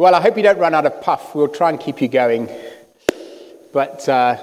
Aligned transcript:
Well, 0.00 0.14
I 0.14 0.22
hope 0.22 0.38
you 0.38 0.42
don't 0.42 0.56
run 0.56 0.72
out 0.72 0.86
of 0.86 1.02
puff. 1.02 1.34
We'll 1.34 1.48
try 1.48 1.68
and 1.68 1.78
keep 1.78 2.00
you 2.00 2.08
going. 2.08 2.48
But 3.70 4.08
uh, 4.08 4.42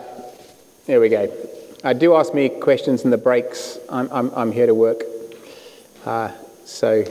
there 0.85 1.01
we 1.01 1.09
go. 1.09 1.35
Uh, 1.83 1.93
do 1.93 2.13
ask 2.13 2.31
me 2.31 2.47
questions 2.49 3.03
in 3.03 3.09
the 3.09 3.17
breaks. 3.17 3.79
I'm, 3.89 4.07
I'm, 4.11 4.31
I'm 4.35 4.51
here 4.51 4.67
to 4.67 4.75
work. 4.75 5.01
Uh, 6.05 6.31
so, 6.63 7.03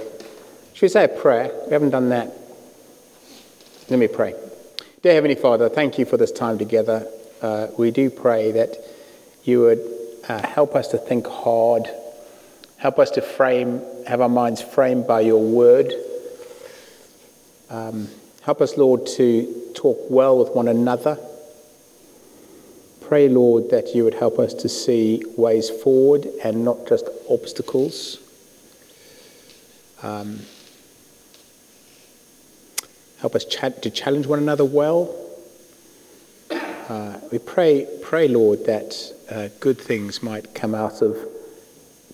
should 0.74 0.82
we 0.82 0.87
say 0.87 1.06
a 1.06 1.09
prayer? 1.09 1.51
We 1.67 1.72
haven't 1.72 1.90
done 1.90 2.11
that. 2.11 2.32
Let 3.88 3.98
me 3.98 4.06
pray. 4.06 4.37
Dear 5.03 5.15
Heavenly 5.15 5.35
Father, 5.35 5.69
thank 5.69 5.99
you 5.99 6.05
for 6.05 6.17
this 6.17 6.31
time 6.31 6.57
together. 6.57 7.05
Uh, 7.43 7.67
we 7.77 7.91
do 7.91 8.11
pray 8.11 8.53
that 8.53 8.77
you 9.43 9.63
would 9.63 9.81
uh, 10.29 10.47
help 10.47 10.77
us 10.77 10.87
to 10.93 10.99
think 10.99 11.27
hard, 11.27 11.89
help 12.77 13.01
us 13.01 13.11
to 13.11 13.23
frame, 13.23 13.83
have 14.07 14.21
our 14.21 14.29
minds 14.29 14.63
framed 14.63 15.05
by 15.05 15.23
your 15.23 15.43
word. 15.43 15.93
Um, 17.71 18.09
Help 18.47 18.61
us, 18.61 18.77
Lord, 18.77 19.05
to 19.07 19.73
talk 19.75 19.99
well 20.09 20.39
with 20.39 20.50
one 20.50 20.68
another. 20.68 21.18
Pray, 23.00 23.29
Lord, 23.29 23.71
that 23.71 23.93
you 23.93 24.04
would 24.04 24.14
help 24.14 24.39
us 24.39 24.54
to 24.54 24.68
see 24.68 25.25
ways 25.37 25.68
forward 25.68 26.27
and 26.45 26.64
not 26.64 26.87
just 26.87 27.09
obstacles. 27.29 28.21
Um, 30.01 30.43
help 33.19 33.34
us 33.34 33.45
ch- 33.45 33.81
to 33.83 33.91
challenge 33.91 34.28
one 34.28 34.39
another 34.39 34.65
well. 34.65 35.12
Uh, 36.48 37.19
we 37.33 37.41
pray, 37.41 37.84
pray, 38.01 38.28
Lord, 38.28 38.65
that 38.67 39.12
uh, 39.28 39.48
good 39.59 39.81
things 39.81 40.23
might 40.23 40.55
come 40.55 40.73
out 40.73 41.03
of 41.03 41.19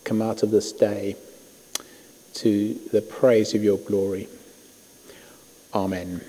come 0.05 0.23
out 0.23 0.43
of 0.43 0.51
this 0.51 0.73
day 0.73 1.15
to 2.37 2.73
the 2.91 3.03
praise 3.03 3.53
of 3.53 3.63
your 3.63 3.77
glory. 3.77 4.29
Amen. 5.75 6.21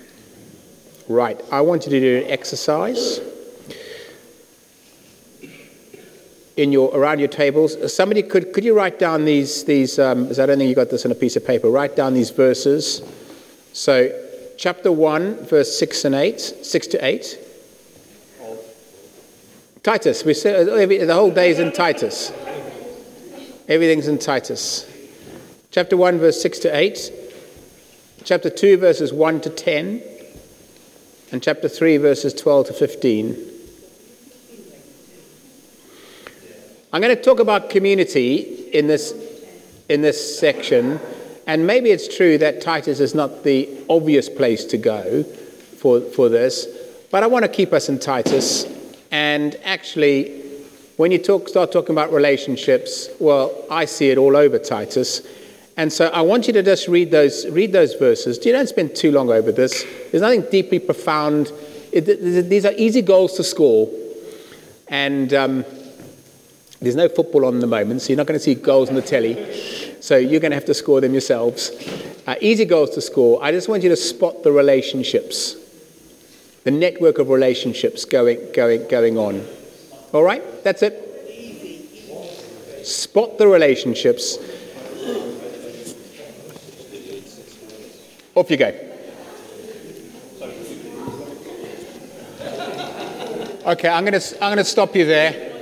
Right, 1.08 1.40
I 1.52 1.60
want 1.60 1.84
you 1.84 1.90
to 1.90 2.00
do 2.00 2.24
an 2.24 2.30
exercise 2.30 3.20
in 6.56 6.72
your 6.72 6.96
around 6.96 7.18
your 7.18 7.28
tables. 7.28 7.94
Somebody 7.94 8.22
could 8.22 8.52
could 8.54 8.64
you 8.64 8.74
write 8.74 8.98
down 8.98 9.24
these 9.24 9.64
these? 9.64 9.98
Um, 9.98 10.28
I 10.30 10.46
don't 10.46 10.58
think 10.58 10.68
you 10.68 10.74
got 10.74 10.88
this 10.88 11.04
on 11.04 11.12
a 11.12 11.14
piece 11.14 11.36
of 11.36 11.44
paper. 11.44 11.68
Write 11.68 11.94
down 11.94 12.14
these 12.14 12.30
verses. 12.30 13.02
So, 13.74 14.10
chapter 14.56 14.90
one, 14.90 15.44
verse 15.44 15.78
six 15.78 16.04
and 16.06 16.14
eight, 16.14 16.40
six 16.40 16.86
to 16.88 17.04
eight. 17.04 17.38
Titus. 19.82 20.24
We 20.24 20.32
said 20.32 20.66
the 20.66 21.14
whole 21.14 21.30
day 21.30 21.50
is 21.50 21.58
in 21.58 21.70
Titus. 21.70 22.32
Everything's 23.68 24.08
in 24.08 24.18
Titus. 24.18 24.90
Chapter 25.70 25.96
1, 25.96 26.18
verse 26.18 26.40
6 26.40 26.60
to 26.60 26.76
8 26.76 27.10
chapter 28.24 28.48
2, 28.48 28.78
verses 28.78 29.12
1 29.12 29.42
to 29.42 29.50
10, 29.50 30.02
and 31.30 31.42
chapter 31.42 31.68
3, 31.68 31.98
verses 31.98 32.32
12 32.32 32.68
to 32.68 32.72
15. 32.72 33.50
I'm 36.92 37.02
going 37.02 37.14
to 37.14 37.22
talk 37.22 37.38
about 37.38 37.68
community 37.68 38.70
in 38.72 38.86
this, 38.86 39.12
in 39.90 40.00
this 40.00 40.38
section, 40.38 41.00
and 41.46 41.66
maybe 41.66 41.90
it's 41.90 42.16
true 42.16 42.38
that 42.38 42.62
Titus 42.62 42.98
is 42.98 43.14
not 43.14 43.44
the 43.44 43.68
obvious 43.90 44.30
place 44.30 44.64
to 44.66 44.78
go 44.78 45.22
for, 45.22 46.00
for 46.00 46.30
this, 46.30 46.66
but 47.10 47.22
I 47.22 47.26
want 47.26 47.44
to 47.44 47.50
keep 47.50 47.74
us 47.74 47.90
in 47.90 47.98
Titus. 47.98 48.64
And 49.10 49.54
actually, 49.64 50.40
when 50.96 51.12
you 51.12 51.18
talk, 51.18 51.48
start 51.48 51.72
talking 51.72 51.94
about 51.94 52.10
relationships, 52.10 53.10
well, 53.20 53.66
I 53.70 53.84
see 53.84 54.10
it 54.10 54.16
all 54.16 54.34
over 54.34 54.58
Titus. 54.58 55.20
And 55.76 55.92
so 55.92 56.06
I 56.06 56.20
want 56.20 56.46
you 56.46 56.52
to 56.52 56.62
just 56.62 56.86
read 56.86 57.10
those, 57.10 57.48
read 57.48 57.72
those 57.72 57.94
verses. 57.94 58.44
You 58.46 58.52
don't 58.52 58.68
spend 58.68 58.94
too 58.94 59.10
long 59.10 59.30
over 59.30 59.50
this. 59.50 59.84
There's 60.10 60.22
nothing 60.22 60.42
deeply 60.50 60.78
profound. 60.78 61.52
It, 61.90 62.04
these 62.48 62.64
are 62.64 62.72
easy 62.76 63.02
goals 63.02 63.34
to 63.34 63.44
score. 63.44 63.90
And 64.86 65.34
um, 65.34 65.64
there's 66.80 66.94
no 66.94 67.08
football 67.08 67.46
on 67.46 67.58
the 67.58 67.66
moment, 67.66 68.02
so 68.02 68.10
you're 68.10 68.16
not 68.16 68.26
going 68.26 68.38
to 68.38 68.44
see 68.44 68.54
goals 68.54 68.88
on 68.88 68.94
the 68.94 69.02
telly. 69.02 69.36
So 70.00 70.16
you're 70.16 70.40
going 70.40 70.50
to 70.50 70.56
have 70.56 70.66
to 70.66 70.74
score 70.74 71.00
them 71.00 71.12
yourselves. 71.12 71.70
Uh, 72.26 72.36
easy 72.40 72.64
goals 72.64 72.90
to 72.90 73.00
score. 73.00 73.42
I 73.42 73.50
just 73.50 73.68
want 73.68 73.82
you 73.82 73.88
to 73.88 73.96
spot 73.96 74.42
the 74.42 74.52
relationships, 74.52 75.56
the 76.62 76.70
network 76.70 77.18
of 77.18 77.30
relationships 77.30 78.04
going, 78.04 78.52
going, 78.52 78.86
going 78.88 79.18
on. 79.18 79.46
All 80.12 80.22
right? 80.22 80.62
That's 80.62 80.82
it. 80.82 81.00
Spot 82.86 83.38
the 83.38 83.48
relationships 83.48 84.38
Off 88.34 88.50
you 88.50 88.56
go. 88.56 88.74
Okay, 93.66 93.88
I'm 93.88 94.04
going 94.04 94.20
to 94.20 94.44
I'm 94.44 94.48
going 94.48 94.58
to 94.58 94.64
stop 94.64 94.96
you 94.96 95.06
there. 95.06 95.52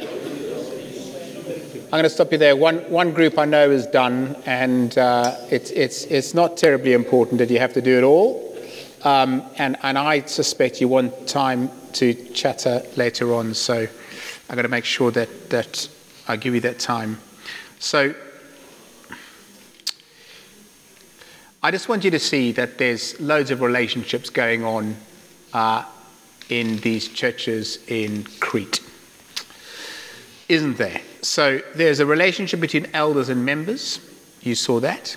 I'm 1.84 1.90
going 1.90 2.04
to 2.04 2.10
stop 2.10 2.32
you 2.32 2.38
there. 2.38 2.56
One 2.56 2.78
one 2.90 3.12
group 3.12 3.38
I 3.38 3.44
know 3.44 3.70
is 3.70 3.86
done, 3.86 4.36
and 4.46 4.96
uh, 4.96 5.36
it's 5.50 5.70
it's 5.72 6.04
it's 6.04 6.32
not 6.32 6.56
terribly 6.56 6.94
important 6.94 7.38
that 7.38 7.50
you 7.50 7.58
have 7.58 7.74
to 7.74 7.82
do 7.82 7.98
it 7.98 8.04
all. 8.04 8.56
Um, 9.04 9.42
and 9.58 9.76
and 9.82 9.98
I 9.98 10.22
suspect 10.22 10.80
you 10.80 10.88
want 10.88 11.28
time 11.28 11.70
to 11.92 12.14
chatter 12.32 12.82
later 12.96 13.34
on, 13.34 13.52
so 13.52 13.86
I'm 14.48 14.56
going 14.56 14.62
to 14.62 14.70
make 14.70 14.86
sure 14.86 15.10
that 15.10 15.50
that 15.50 15.88
I 16.26 16.36
give 16.36 16.54
you 16.54 16.62
that 16.62 16.78
time. 16.78 17.20
So 17.78 18.14
I 21.64 21.70
just 21.70 21.88
want 21.88 22.02
you 22.02 22.10
to 22.10 22.18
see 22.18 22.50
that 22.52 22.78
there's 22.78 23.20
loads 23.20 23.52
of 23.52 23.60
relationships 23.60 24.30
going 24.30 24.64
on 24.64 24.96
uh, 25.52 25.84
in 26.48 26.78
these 26.78 27.06
churches 27.06 27.78
in 27.86 28.24
Crete. 28.40 28.80
Isn't 30.48 30.76
there? 30.76 31.00
So 31.20 31.60
there's 31.76 32.00
a 32.00 32.06
relationship 32.06 32.58
between 32.58 32.88
elders 32.92 33.28
and 33.28 33.44
members. 33.44 34.00
You 34.40 34.56
saw 34.56 34.80
that. 34.80 35.16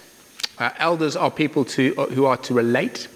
Uh, 0.60 0.70
elders 0.78 1.16
are 1.16 1.32
people 1.32 1.66
to, 1.66 1.96
uh, 1.98 2.06
who 2.10 2.26
are 2.26 2.38
to 2.38 2.54
relate. 2.54 3.08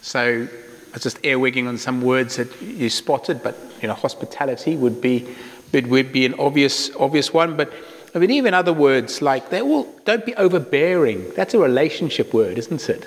So 0.00 0.46
I 0.46 0.92
was 0.92 1.02
just 1.02 1.20
earwigging 1.22 1.66
on 1.66 1.76
some 1.76 2.00
words 2.00 2.36
that 2.36 2.62
you 2.62 2.88
spotted, 2.88 3.42
but 3.42 3.58
you 3.82 3.88
know, 3.88 3.94
hospitality 3.94 4.76
would 4.76 5.00
be, 5.00 5.34
would 5.72 6.12
be 6.12 6.24
an 6.24 6.34
obvious, 6.38 6.94
obvious 6.94 7.32
one. 7.32 7.56
But 7.56 7.72
I 8.14 8.18
mean, 8.18 8.30
even 8.30 8.54
other 8.54 8.72
words 8.72 9.22
like 9.22 9.50
they 9.50 9.62
all 9.62 9.84
don't 10.04 10.26
be 10.26 10.34
overbearing. 10.34 11.30
That's 11.34 11.54
a 11.54 11.58
relationship 11.58 12.34
word, 12.34 12.58
isn't 12.58 12.88
it? 12.88 13.06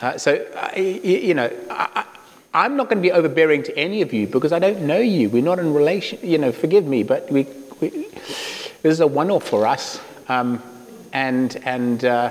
Uh, 0.00 0.18
so, 0.18 0.34
uh, 0.56 0.78
you, 0.78 1.34
know, 1.34 1.50
I, 1.70 2.06
am 2.54 2.76
not 2.76 2.88
going 2.88 2.98
to 2.98 3.02
be 3.02 3.12
overbearing 3.12 3.62
to 3.64 3.78
any 3.78 4.02
of 4.02 4.12
you 4.12 4.26
because 4.26 4.52
I 4.52 4.58
don't 4.58 4.82
know 4.82 4.98
you. 4.98 5.28
We're 5.28 5.42
not 5.42 5.58
in 5.58 5.72
relation. 5.74 6.18
You 6.22 6.38
know, 6.38 6.50
forgive 6.50 6.86
me, 6.86 7.02
but 7.02 7.30
we, 7.30 7.46
we 7.80 7.88
this 7.90 8.84
is 8.84 9.00
a 9.00 9.06
one-off 9.06 9.46
for 9.46 9.66
us, 9.66 10.00
um, 10.28 10.62
and 11.12 11.54
and 11.64 12.04
uh, 12.04 12.30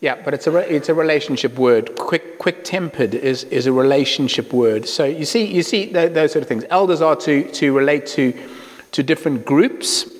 yeah, 0.00 0.20
but 0.24 0.34
it's 0.34 0.46
a 0.46 0.74
it's 0.74 0.88
a 0.88 0.94
relationship 0.94 1.58
word. 1.58 1.96
Quick 1.96 2.38
quick-tempered 2.38 3.14
is 3.14 3.44
is 3.44 3.66
a 3.66 3.72
relationship 3.72 4.52
word. 4.52 4.88
So 4.88 5.04
you 5.04 5.26
see 5.26 5.44
you 5.44 5.62
see 5.62 5.92
those 5.92 6.32
sort 6.32 6.42
of 6.42 6.48
things. 6.48 6.64
Elders 6.70 7.02
are 7.02 7.16
to 7.16 7.48
to 7.52 7.72
relate 7.72 8.06
to 8.06 8.32
to 8.92 9.02
different 9.02 9.44
groups 9.44 10.10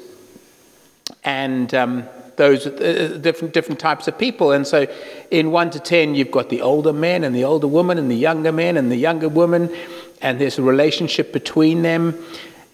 and 1.25 1.75
um, 1.75 2.05
those 2.37 2.67
uh, 2.67 3.19
different 3.21 3.53
different 3.53 3.81
types 3.81 4.09
of 4.09 4.17
people. 4.17 4.53
And 4.53 4.67
so, 4.67 4.87
in 5.31 5.51
one 5.51 5.71
to 5.71 5.81
ten, 5.81 6.15
you've 6.15 6.31
got 6.31 6.49
the 6.49 6.63
older 6.63 6.93
men 6.93 7.25
and 7.25 7.35
the 7.35 7.45
older 7.45 7.69
woman, 7.69 7.99
and 7.99 8.11
the 8.11 8.17
younger 8.17 8.53
men 8.53 8.77
and 8.77 8.91
the 8.91 8.97
younger 8.97 9.29
woman, 9.29 9.75
and 10.23 10.41
there's 10.41 10.59
a 10.59 10.63
relationship 10.63 11.33
between 11.33 11.83
them, 11.83 12.15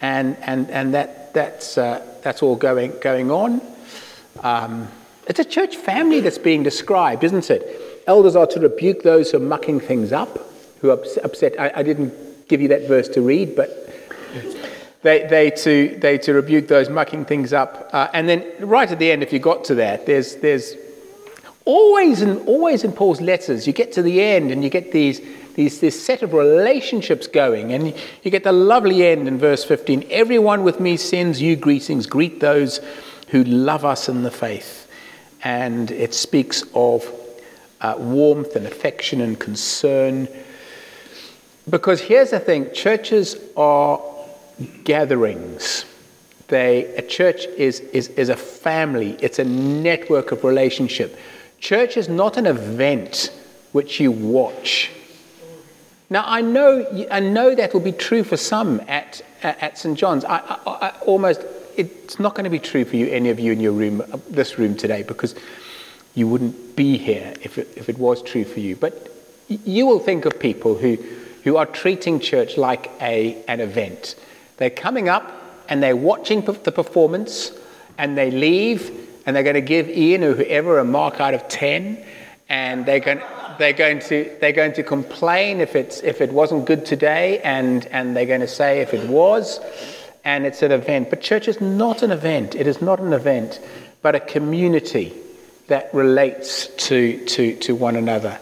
and 0.01 0.37
and 0.43 0.71
and 0.71 0.95
that 0.95 1.35
that's 1.35 1.77
uh, 1.77 2.05
that's 2.23 2.43
all 2.43 2.57
going 2.57 2.93
going 3.01 3.31
on. 3.31 3.61
Um, 4.43 4.89
it's 5.27 5.41
a 5.41 5.45
church 5.45 5.77
family 5.77 6.21
that's 6.21 6.39
being 6.39 6.63
described, 6.63 7.25
isn't 7.25 7.51
it? 7.51 8.03
Elders 8.07 8.37
are 8.37 8.47
to 8.49 8.61
rebuke 8.61 9.03
those 9.03 9.31
who 9.31 9.39
are 9.39 9.41
mucking 9.41 9.81
things 9.81 10.13
up, 10.13 10.39
who 10.81 10.91
are 10.91 10.99
upset. 11.23 11.59
I, 11.59 11.73
I 11.77 11.83
didn't 11.83 12.13
give 12.49 12.61
you 12.61 12.69
that 12.69 12.87
verse 12.87 13.09
to 13.11 13.23
read, 13.23 13.57
but 13.57 13.84
they, 15.05 15.27
they, 15.27 15.51
to, 15.51 15.99
they 16.01 16.17
to 16.17 16.33
rebuke 16.33 16.67
those 16.67 16.89
mucking 16.89 17.27
things 17.27 17.53
up. 17.53 17.91
Uh, 17.93 18.09
and 18.15 18.27
then 18.27 18.43
right 18.59 18.91
at 18.91 18.99
the 18.99 19.13
end, 19.13 19.23
if 19.23 19.35
you 19.35 19.39
got 19.39 19.63
to 19.65 19.75
that, 19.75 20.07
there's, 20.07 20.37
there's 20.37 20.77
always, 21.67 22.23
in, 22.23 22.39
always 22.47 22.85
in 22.85 22.93
Paul's 22.93 23.21
letters, 23.21 23.67
you 23.67 23.75
get 23.75 23.93
to 23.93 24.03
the 24.03 24.23
end 24.23 24.51
and 24.51 24.65
you 24.65 24.71
get 24.71 24.93
these, 24.93 25.21
these, 25.57 25.79
this 25.79 26.03
set 26.03 26.23
of 26.23 26.33
relationships 26.33 27.27
going. 27.27 27.75
And 27.75 27.95
you 28.23 28.31
get 28.31 28.45
the 28.45 28.53
lovely 28.53 29.07
end 29.07 29.29
in 29.29 29.37
verse 29.37 29.63
15 29.63 30.07
Everyone 30.11 30.65
with 30.65 30.81
me 30.81 30.97
sends 30.97 31.41
you 31.41 31.55
greetings. 31.55 32.07
Greet 32.07 32.41
those 32.41 32.81
who 33.29 33.45
love 33.45 33.85
us 33.85 34.09
in 34.09 34.23
the 34.23 34.31
faith. 34.31 34.91
And 35.43 35.91
it 35.91 36.15
speaks 36.15 36.65
of 36.75 37.07
uh, 37.83 37.97
warmth 37.99 38.57
and 38.57 38.67
affection 38.67 39.21
and 39.21 39.39
concern. 39.39 40.29
Because 41.69 42.01
here's 42.01 42.31
the 42.31 42.41
thing 42.41 42.73
churches 42.73 43.37
are 43.55 44.14
gatherings. 44.85 45.85
They, 46.49 46.85
a 46.97 47.03
church 47.03 47.47
is, 47.57 47.81
is, 47.81 48.09
is 48.09 48.29
a 48.29 48.37
family, 48.37 49.17
it's 49.21 49.39
a 49.39 49.45
network 49.45 50.33
of 50.33 50.45
relationship. 50.45 51.19
Church 51.59 51.97
is 51.97 52.09
not 52.09 52.37
an 52.37 52.47
event 52.47 53.33
which 53.73 53.99
you 53.99 54.13
watch. 54.13 54.91
Now, 56.11 56.25
I 56.27 56.43
know, 56.43 57.07
I 57.11 57.21
know 57.21 57.55
that 57.55 57.73
will 57.73 57.81
be 57.81 57.93
true 57.93 58.23
for 58.23 58.37
some 58.37 58.81
at, 58.87 59.23
at 59.43 59.79
St. 59.79 59.99
John's. 59.99 60.25
I, 60.25 60.39
I, 60.39 60.71
I 60.71 60.91
almost, 61.07 61.43
it's 61.77 62.19
not 62.19 62.35
going 62.35 62.45
to 62.45 62.51
be 62.51 62.59
true 62.59 62.85
for 62.85 62.97
you, 62.97 63.09
any 63.09 63.31
of 63.31 63.41
you 63.41 63.53
in 63.53 63.61
your 63.61 63.73
room, 63.73 64.03
this 64.29 64.59
room 64.59 64.77
today, 64.77 65.03
because 65.03 65.35
you 66.15 66.29
wouldn't 66.29 66.77
be 66.77 66.99
here 66.99 67.35
if 67.41 67.59
it, 67.59 67.73
if 67.75 67.89
it 67.89 67.99
was 67.99 68.23
true 68.23 68.45
for 68.45 68.61
you. 68.61 68.77
But 68.77 69.11
you 69.49 69.87
will 69.87 69.99
think 69.99 70.27
of 70.27 70.39
people 70.39 70.77
who, 70.77 70.97
who 71.43 71.57
are 71.57 71.67
treating 71.67 72.21
church 72.21 72.57
like 72.57 72.91
a, 73.01 73.43
an 73.49 73.61
event. 73.61 74.15
They're 74.57 74.71
coming 74.71 75.09
up 75.09 75.33
and 75.69 75.83
they're 75.83 75.97
watching 75.97 76.43
the 76.43 76.73
performance 76.73 77.53
and 77.99 78.17
they 78.17 78.31
leave 78.31 78.91
and 79.27 79.35
they're 79.35 79.43
going 79.43 79.55
to 79.55 79.61
give 79.61 79.89
Ian 79.89 80.25
or 80.25 80.35
whoever 80.35 80.79
a 80.79 80.85
mark 80.85 81.21
out 81.21 81.35
of 81.35 81.49
10 81.49 82.05
and 82.49 82.85
they're 82.85 83.01
going, 83.01 83.21
they're 83.59 83.73
going, 83.73 84.01
to, 84.01 84.37
they're 84.41 84.53
going 84.53 84.75
to 84.75 84.83
complain 84.83 85.61
if, 85.61 85.75
it's, 85.75 86.03
if 86.03 86.21
it 86.21 86.33
wasn't 86.33 86.67
good 86.67 86.85
today 86.85 87.41
and, 87.41 87.87
and 87.87 88.17
they're 88.17 88.27
going 88.27 88.41
to 88.41 88.49
say 88.49 88.81
if 88.81 88.93
it 88.93 89.09
was 89.09 89.61
and 90.25 90.47
it's 90.47 90.63
an 90.63 90.73
event. 90.73 91.11
But 91.11 91.21
church 91.21 91.49
is 91.49 91.61
not 91.61 92.03
an 92.03 92.11
event. 92.11 92.55
It 92.55 92.67
is 92.67 92.81
not 92.81 93.01
an 93.01 93.13
event, 93.13 93.61
but 94.03 94.15
a 94.15 94.21
community 94.21 95.13
that 95.69 95.93
relates 95.95 96.69
to, 96.89 97.25
to, 97.27 97.57
to 97.57 97.75
one 97.75 97.97
another. 97.97 98.39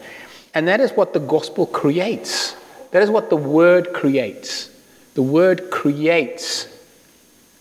And 0.54 0.68
that 0.68 0.80
is 0.80 0.90
what 0.92 1.12
the 1.12 1.20
gospel 1.20 1.66
creates. 1.66 2.56
That 2.90 3.02
is 3.02 3.10
what 3.10 3.30
the 3.30 3.36
word 3.36 3.92
creates. 3.92 4.68
The 5.14 5.22
word 5.22 5.70
creates 5.70 6.68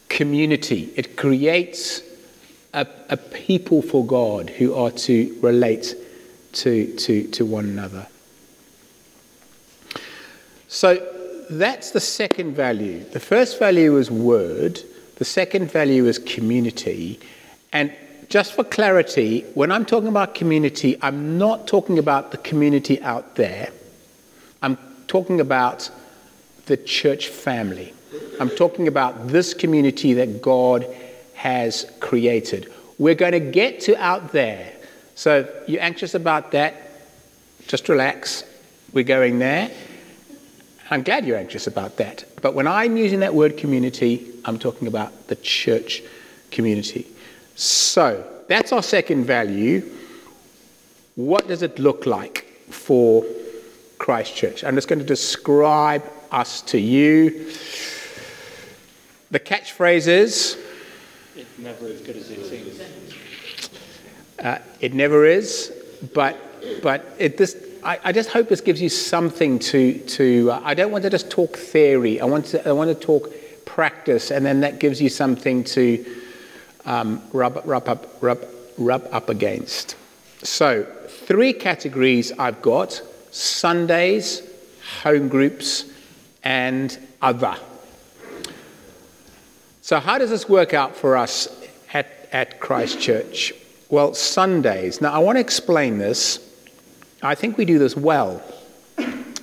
community, 0.09 0.93
it 0.95 1.17
creates 1.17 2.01
a, 2.73 2.87
a 3.09 3.17
people 3.17 3.81
for 3.81 4.05
God 4.05 4.49
who 4.49 4.73
are 4.73 4.91
to 4.91 5.37
relate 5.41 5.95
to, 6.53 6.95
to, 6.95 7.27
to 7.27 7.45
one 7.45 7.65
another. 7.65 8.07
So 10.67 11.05
that's 11.49 11.91
the 11.91 11.99
second 11.99 12.55
value. 12.55 13.03
The 13.03 13.19
first 13.19 13.59
value 13.59 13.97
is 13.97 14.09
word, 14.09 14.81
the 15.17 15.25
second 15.25 15.69
value 15.69 16.05
is 16.07 16.17
community. 16.17 17.19
And 17.73 17.93
just 18.29 18.53
for 18.53 18.63
clarity, 18.63 19.41
when 19.53 19.71
I'm 19.71 19.85
talking 19.85 20.07
about 20.07 20.33
community, 20.33 20.97
I'm 21.01 21.37
not 21.37 21.67
talking 21.67 21.99
about 21.99 22.31
the 22.31 22.37
community 22.37 23.01
out 23.01 23.35
there. 23.35 23.71
I'm 24.61 24.77
talking 25.07 25.41
about 25.41 25.89
the 26.65 26.77
church 26.77 27.27
family. 27.27 27.93
I'm 28.39 28.49
talking 28.49 28.87
about 28.87 29.27
this 29.27 29.53
community 29.53 30.13
that 30.13 30.41
God 30.41 30.85
has 31.33 31.91
created. 31.99 32.71
We're 32.97 33.15
going 33.15 33.31
to 33.31 33.39
get 33.39 33.81
to 33.81 33.95
out 34.01 34.31
there. 34.31 34.73
So, 35.15 35.47
you're 35.67 35.81
anxious 35.81 36.13
about 36.13 36.51
that? 36.51 36.91
Just 37.67 37.89
relax. 37.89 38.43
We're 38.93 39.03
going 39.03 39.39
there. 39.39 39.71
I'm 40.89 41.03
glad 41.03 41.25
you're 41.25 41.37
anxious 41.37 41.67
about 41.67 41.97
that. 41.97 42.25
But 42.41 42.53
when 42.53 42.67
I'm 42.67 42.97
using 42.97 43.21
that 43.21 43.33
word 43.33 43.57
community, 43.57 44.27
I'm 44.45 44.59
talking 44.59 44.87
about 44.87 45.27
the 45.27 45.35
church 45.37 46.03
community. 46.51 47.07
So, 47.55 48.25
that's 48.47 48.71
our 48.71 48.83
second 48.83 49.25
value. 49.25 49.89
What 51.15 51.47
does 51.47 51.61
it 51.61 51.79
look 51.79 52.05
like 52.05 52.43
for 52.69 53.25
Christ 53.97 54.35
Church? 54.35 54.63
I'm 54.63 54.75
just 54.75 54.87
going 54.87 54.99
to 54.99 55.05
describe 55.05 56.03
us 56.31 56.61
to 56.61 56.79
you. 56.79 57.51
The 59.31 59.39
catchphrase 59.39 60.07
is 60.07 60.57
It 61.35 61.47
never 61.57 61.87
as 61.87 62.01
good 62.01 62.17
as 62.17 62.29
it 62.29 62.45
seems. 62.45 62.81
Uh, 64.39 64.57
it 64.79 64.93
never 64.93 65.25
is, 65.25 65.71
but, 66.13 66.37
but 66.81 67.15
it, 67.19 67.37
this, 67.37 67.55
I, 67.83 67.99
I, 68.05 68.11
just 68.11 68.29
hope 68.29 68.49
this 68.49 68.61
gives 68.61 68.81
you 68.81 68.89
something 68.89 69.59
to. 69.59 69.99
to 69.99 70.51
uh, 70.51 70.61
I 70.63 70.73
don't 70.73 70.91
want 70.91 71.03
to 71.03 71.11
just 71.11 71.29
talk 71.29 71.55
theory, 71.55 72.19
I 72.19 72.25
want 72.25 72.45
to, 72.47 72.67
I 72.67 72.71
want 72.71 72.89
to 72.89 72.95
talk 72.95 73.31
practice, 73.65 74.31
and 74.31 74.43
then 74.43 74.61
that 74.61 74.79
gives 74.79 74.99
you 74.99 75.09
something 75.09 75.63
to 75.65 76.03
um, 76.85 77.21
rub, 77.33 77.61
rub, 77.65 77.87
up, 77.87 78.07
rub, 78.21 78.43
rub 78.77 79.07
up 79.11 79.29
against. 79.29 79.95
So, 80.41 80.83
three 81.07 81.53
categories 81.53 82.31
I've 82.31 82.61
got 82.63 83.01
Sundays, 83.29 84.41
home 85.03 85.27
groups, 85.27 85.90
and 86.43 86.97
other. 87.21 87.55
So, 89.81 89.99
how 89.99 90.17
does 90.17 90.29
this 90.29 90.47
work 90.47 90.73
out 90.73 90.95
for 90.95 91.17
us 91.17 91.47
at, 91.93 92.29
at 92.31 92.59
Christ 92.59 93.01
Church? 93.01 93.53
Well, 93.89 94.13
Sundays. 94.13 95.01
Now, 95.01 95.11
I 95.11 95.19
want 95.19 95.37
to 95.37 95.41
explain 95.41 95.97
this. 95.97 96.39
I 97.21 97.35
think 97.35 97.57
we 97.57 97.65
do 97.65 97.77
this 97.77 97.95
well. 97.95 98.41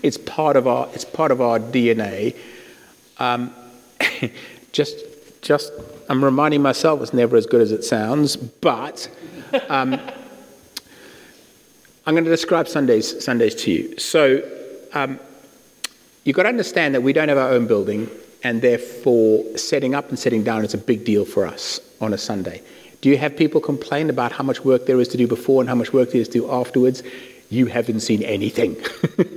It's 0.03 0.17
part 0.17 0.57
of 0.57 0.67
our, 0.67 0.89
it's 0.95 1.05
part 1.05 1.33
of 1.33 1.41
our 1.41 1.59
DNA. 1.59 2.37
Um, 3.19 3.53
just, 4.73 4.97
just, 5.43 5.73
I'm 6.09 6.25
reminding 6.25 6.63
myself 6.63 7.03
it's 7.03 7.13
never 7.13 7.37
as 7.37 7.47
good 7.47 7.61
as 7.61 7.73
it 7.73 7.85
sounds, 7.85 8.37
but 8.37 9.11
um, 9.69 9.95
I'm 12.07 12.15
going 12.15 12.25
to 12.25 12.31
describe 12.31 12.69
Sundays, 12.69 13.23
Sundays 13.23 13.55
to 13.57 13.71
you. 13.71 13.99
So, 13.99 14.43
um, 14.95 15.21
you've 16.29 16.37
got 16.37 16.43
to 16.43 16.49
understand 16.51 16.95
that 16.95 17.03
we 17.03 17.15
don't 17.15 17.31
have 17.31 17.39
our 17.39 17.49
own 17.49 17.67
building 17.67 18.07
and 18.43 18.61
therefore 18.61 19.43
setting 19.57 19.95
up 19.95 20.11
and 20.11 20.19
setting 20.19 20.45
down 20.45 20.63
is 20.63 20.75
a 20.75 20.79
big 20.79 21.03
deal 21.03 21.25
for 21.25 21.47
us 21.47 21.81
on 22.03 22.13
a 22.13 22.19
Sunday. 22.19 22.61
Do 23.01 23.09
you 23.09 23.17
have 23.17 23.35
people 23.35 23.63
complain 23.63 24.11
about 24.11 24.31
how 24.33 24.45
much 24.45 24.63
work 24.63 24.85
there 24.85 25.01
is 25.01 25.09
to 25.09 25.17
do 25.17 25.27
before 25.27 25.63
and 25.63 25.71
how 25.71 25.75
much 25.75 25.95
work 25.95 26.11
there 26.11 26.21
is 26.21 26.29
to 26.29 26.41
do 26.41 26.51
afterwards? 26.51 27.03
You 27.49 27.65
haven't 27.65 28.01
seen 28.01 28.23
anything. 28.25 28.77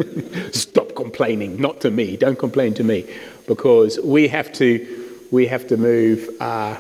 Stop 0.52 0.94
complaining, 0.94 1.62
not 1.62 1.80
to 1.80 1.92
me. 1.92 2.18
Don't 2.18 2.38
complain 2.38 2.74
to 2.74 2.84
me, 2.84 3.10
because 3.48 3.98
we 4.02 4.28
have 4.28 4.52
to 4.54 4.86
we 5.32 5.48
have 5.48 5.68
to 5.68 5.78
move 5.78 6.30
a 6.42 6.78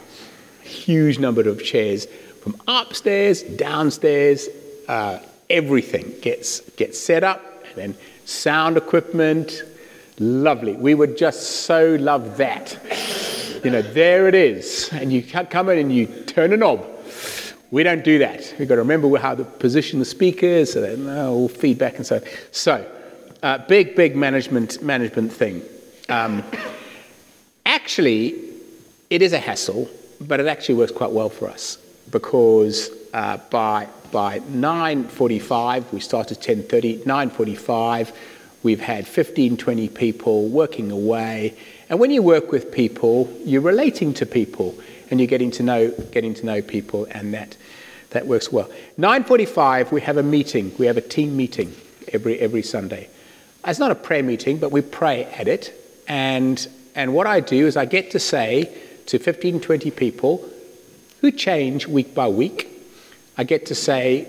huge 0.61 1.19
number 1.19 1.47
of 1.47 1.63
chairs 1.63 2.05
from 2.41 2.61
upstairs, 2.67 3.43
downstairs. 3.43 4.49
Uh, 4.89 5.19
everything 5.49 6.13
gets 6.21 6.59
gets 6.71 6.99
set 6.99 7.23
up, 7.23 7.41
and 7.69 7.75
then 7.77 7.95
sound 8.25 8.75
equipment, 8.75 9.63
Lovely. 10.19 10.73
We 10.73 10.93
would 10.93 11.17
just 11.17 11.63
so 11.65 11.95
love 11.99 12.37
that. 12.37 12.77
You 13.63 13.71
know, 13.71 13.81
there 13.81 14.27
it 14.27 14.35
is. 14.35 14.89
And 14.91 15.11
you 15.11 15.23
come 15.23 15.69
in 15.69 15.77
and 15.77 15.93
you 15.93 16.07
turn 16.07 16.53
a 16.53 16.57
knob. 16.57 16.85
We 17.71 17.83
don't 17.83 18.03
do 18.03 18.19
that. 18.19 18.53
We've 18.59 18.67
got 18.67 18.75
to 18.75 18.81
remember 18.81 19.15
how 19.17 19.35
to 19.35 19.45
position 19.45 19.99
the 19.99 20.05
speakers, 20.05 20.73
so 20.73 20.81
that 20.81 21.27
all 21.27 21.47
feedback 21.47 21.95
and 21.95 22.05
so 22.05 22.17
on. 22.17 22.23
So, 22.51 22.85
uh, 23.43 23.59
big, 23.59 23.95
big 23.95 24.15
management 24.15 24.81
management 24.83 25.31
thing. 25.31 25.61
Um, 26.09 26.43
actually, 27.65 28.35
it 29.09 29.21
is 29.21 29.31
a 29.31 29.39
hassle, 29.39 29.89
but 30.19 30.39
it 30.41 30.47
actually 30.47 30.75
works 30.75 30.91
quite 30.91 31.11
well 31.11 31.29
for 31.29 31.49
us 31.49 31.77
because 32.09 32.89
uh, 33.13 33.37
by 33.49 33.87
by 34.11 34.39
9:45 34.39 35.93
we 35.93 36.01
start 36.01 36.31
at 36.31 36.41
10:30. 36.41 37.03
9:45 37.05 38.11
We've 38.63 38.79
had 38.79 39.07
15, 39.07 39.57
20 39.57 39.89
people 39.89 40.47
working 40.47 40.91
away. 40.91 41.55
And 41.89 41.99
when 41.99 42.11
you 42.11 42.21
work 42.21 42.51
with 42.51 42.71
people, 42.71 43.31
you're 43.43 43.61
relating 43.61 44.13
to 44.15 44.25
people 44.25 44.77
and 45.09 45.19
you're 45.19 45.27
getting 45.27 45.51
to 45.51 45.63
know, 45.63 45.89
getting 46.11 46.33
to 46.35 46.45
know 46.45 46.61
people, 46.61 47.05
and 47.11 47.33
that, 47.33 47.57
that 48.11 48.27
works 48.27 48.51
well. 48.51 48.69
9.45, 48.97 49.91
we 49.91 50.01
have 50.01 50.17
a 50.17 50.23
meeting. 50.23 50.73
We 50.77 50.85
have 50.85 50.95
a 50.95 51.01
team 51.01 51.35
meeting 51.35 51.75
every, 52.13 52.39
every 52.39 52.61
Sunday. 52.61 53.09
It's 53.65 53.79
not 53.79 53.91
a 53.91 53.95
prayer 53.95 54.23
meeting, 54.23 54.57
but 54.57 54.71
we 54.71 54.81
pray 54.81 55.25
at 55.25 55.47
it. 55.47 55.73
And, 56.07 56.65
and 56.95 57.13
what 57.13 57.27
I 57.27 57.41
do 57.41 57.67
is 57.67 57.75
I 57.75 57.85
get 57.85 58.11
to 58.11 58.19
say 58.19 58.73
to 59.07 59.19
15, 59.19 59.59
20 59.59 59.91
people 59.91 60.47
who 61.19 61.31
change 61.31 61.87
week 61.87 62.15
by 62.15 62.27
week, 62.27 62.69
I 63.37 63.43
get 63.43 63.65
to 63.67 63.75
say 63.75 64.27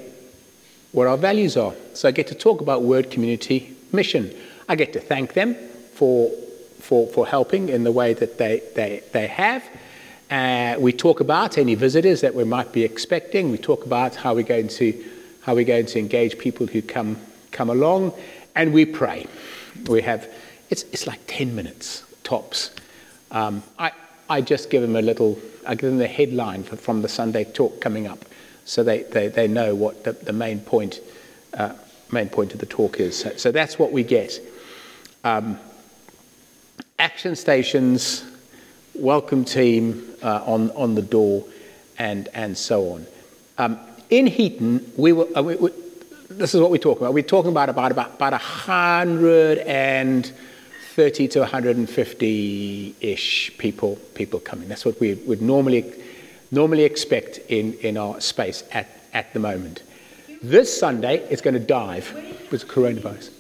what 0.91 1.07
our 1.07 1.17
values 1.17 1.57
are. 1.57 1.75
So 1.95 2.09
I 2.09 2.13
get 2.13 2.27
to 2.29 2.35
talk 2.35 2.61
about 2.61 2.83
word 2.83 3.11
community 3.11 3.77
mission. 3.93 4.35
I 4.69 4.75
get 4.77 4.93
to 4.95 5.01
thank 5.01 5.35
them 5.35 5.55
for, 5.95 6.31
for, 6.81 7.07
for 7.09 7.27
helping 7.27 7.69
in 7.69 7.85
the 7.85 7.93
way 7.93 8.15
that 8.15 8.39
they, 8.39 8.63
they, 8.75 9.03
they 9.13 9.27
have. 9.27 9.65
Uh, 10.31 10.77
we 10.79 10.93
talk 10.93 11.21
about 11.21 11.59
any 11.59 11.75
visitors 11.75 12.23
that 12.23 12.35
we 12.35 12.45
might 12.45 12.73
be 12.73 12.85
expecting. 12.85 13.51
We 13.51 13.59
talk 13.59 13.85
about 13.85 14.15
how 14.15 14.35
we're 14.35 14.45
going 14.45 14.69
to, 14.69 15.05
how 15.43 15.55
we're 15.55 15.65
going 15.65 15.87
to 15.87 15.99
engage 15.99 16.39
people 16.39 16.67
who 16.67 16.81
come, 16.81 17.19
come 17.51 17.69
along. 17.69 18.15
And 18.55 18.73
we 18.73 18.87
pray. 18.87 19.27
We 19.87 20.03
have, 20.03 20.29
it's, 20.71 20.85
it's 20.85 21.07
like 21.07 21.21
10 21.27 21.55
minutes 21.55 22.05
tops. 22.25 22.71
Um, 23.31 23.63
I, 23.79 23.93
I 24.29 24.41
just 24.41 24.71
give 24.71 24.83
them 24.83 24.97
a 24.97 25.03
little, 25.03 25.39
I 25.67 25.75
give 25.75 25.91
them 25.91 25.99
the 25.99 26.09
headline 26.09 26.63
from 26.63 27.03
the 27.03 27.09
Sunday 27.09 27.45
talk 27.45 27.81
coming 27.81 28.07
up 28.07 28.25
so 28.65 28.83
they, 28.83 29.03
they, 29.03 29.29
they 29.29 29.49
know 29.49 29.75
what 29.75 30.05
the, 30.05 30.13
the 30.13 30.33
main 30.33 30.61
point 30.61 31.01
uh, 31.55 31.75
main 32.13 32.29
point 32.29 32.55
of 32.55 32.61
the 32.61 32.67
talk 32.67 33.01
is. 33.01 33.19
So, 33.19 33.35
so 33.37 33.51
that's 33.51 33.77
what 33.79 33.93
we 33.93 34.05
get. 34.05 34.39
Um, 35.25 35.59
action 36.99 37.37
stations, 37.37 38.25
welcome 38.95 39.45
team 39.45 40.15
uh, 40.23 40.43
on, 40.45 40.71
on 40.73 40.95
the 40.95 41.03
door, 41.03 41.45
and, 41.99 42.29
and 42.35 42.57
so 42.57 42.93
on. 42.93 43.07
Um, 43.59 43.79
in 44.11 44.27
Heaton, 44.27 44.93
we 44.97 45.13
were, 45.13 45.29
uh, 45.37 45.43
we, 45.43 45.57
we, 45.57 45.71
this 46.29 46.55
is 46.55 46.61
what 46.61 46.71
we're 46.71 46.79
talking 46.79 47.03
about. 47.03 47.15
We're 47.15 47.23
talking 47.23 47.51
about 47.51 47.69
about 47.69 47.91
about, 47.93 48.15
about 48.15 48.33
130 48.33 51.29
to 51.29 51.41
150 51.41 52.95
ish 53.01 53.59
people 53.59 53.97
people 54.15 54.41
coming. 54.41 54.69
That's 54.69 54.85
what 54.85 55.01
we 55.01 55.15
would 55.15 55.43
normally 55.43 55.93
normally 56.51 56.85
expect 56.85 57.39
in, 57.49 57.75
in 57.75 57.97
our 57.97 58.21
space 58.21 58.65
at, 58.73 58.89
at 59.13 59.33
the 59.33 59.41
moment. 59.41 59.83
This 60.43 60.77
Sunday, 60.77 61.19
it's 61.31 61.41
going 61.41 61.55
to 61.55 61.61
dive 61.61 62.13
with 62.51 62.67
coronavirus. 62.67 63.31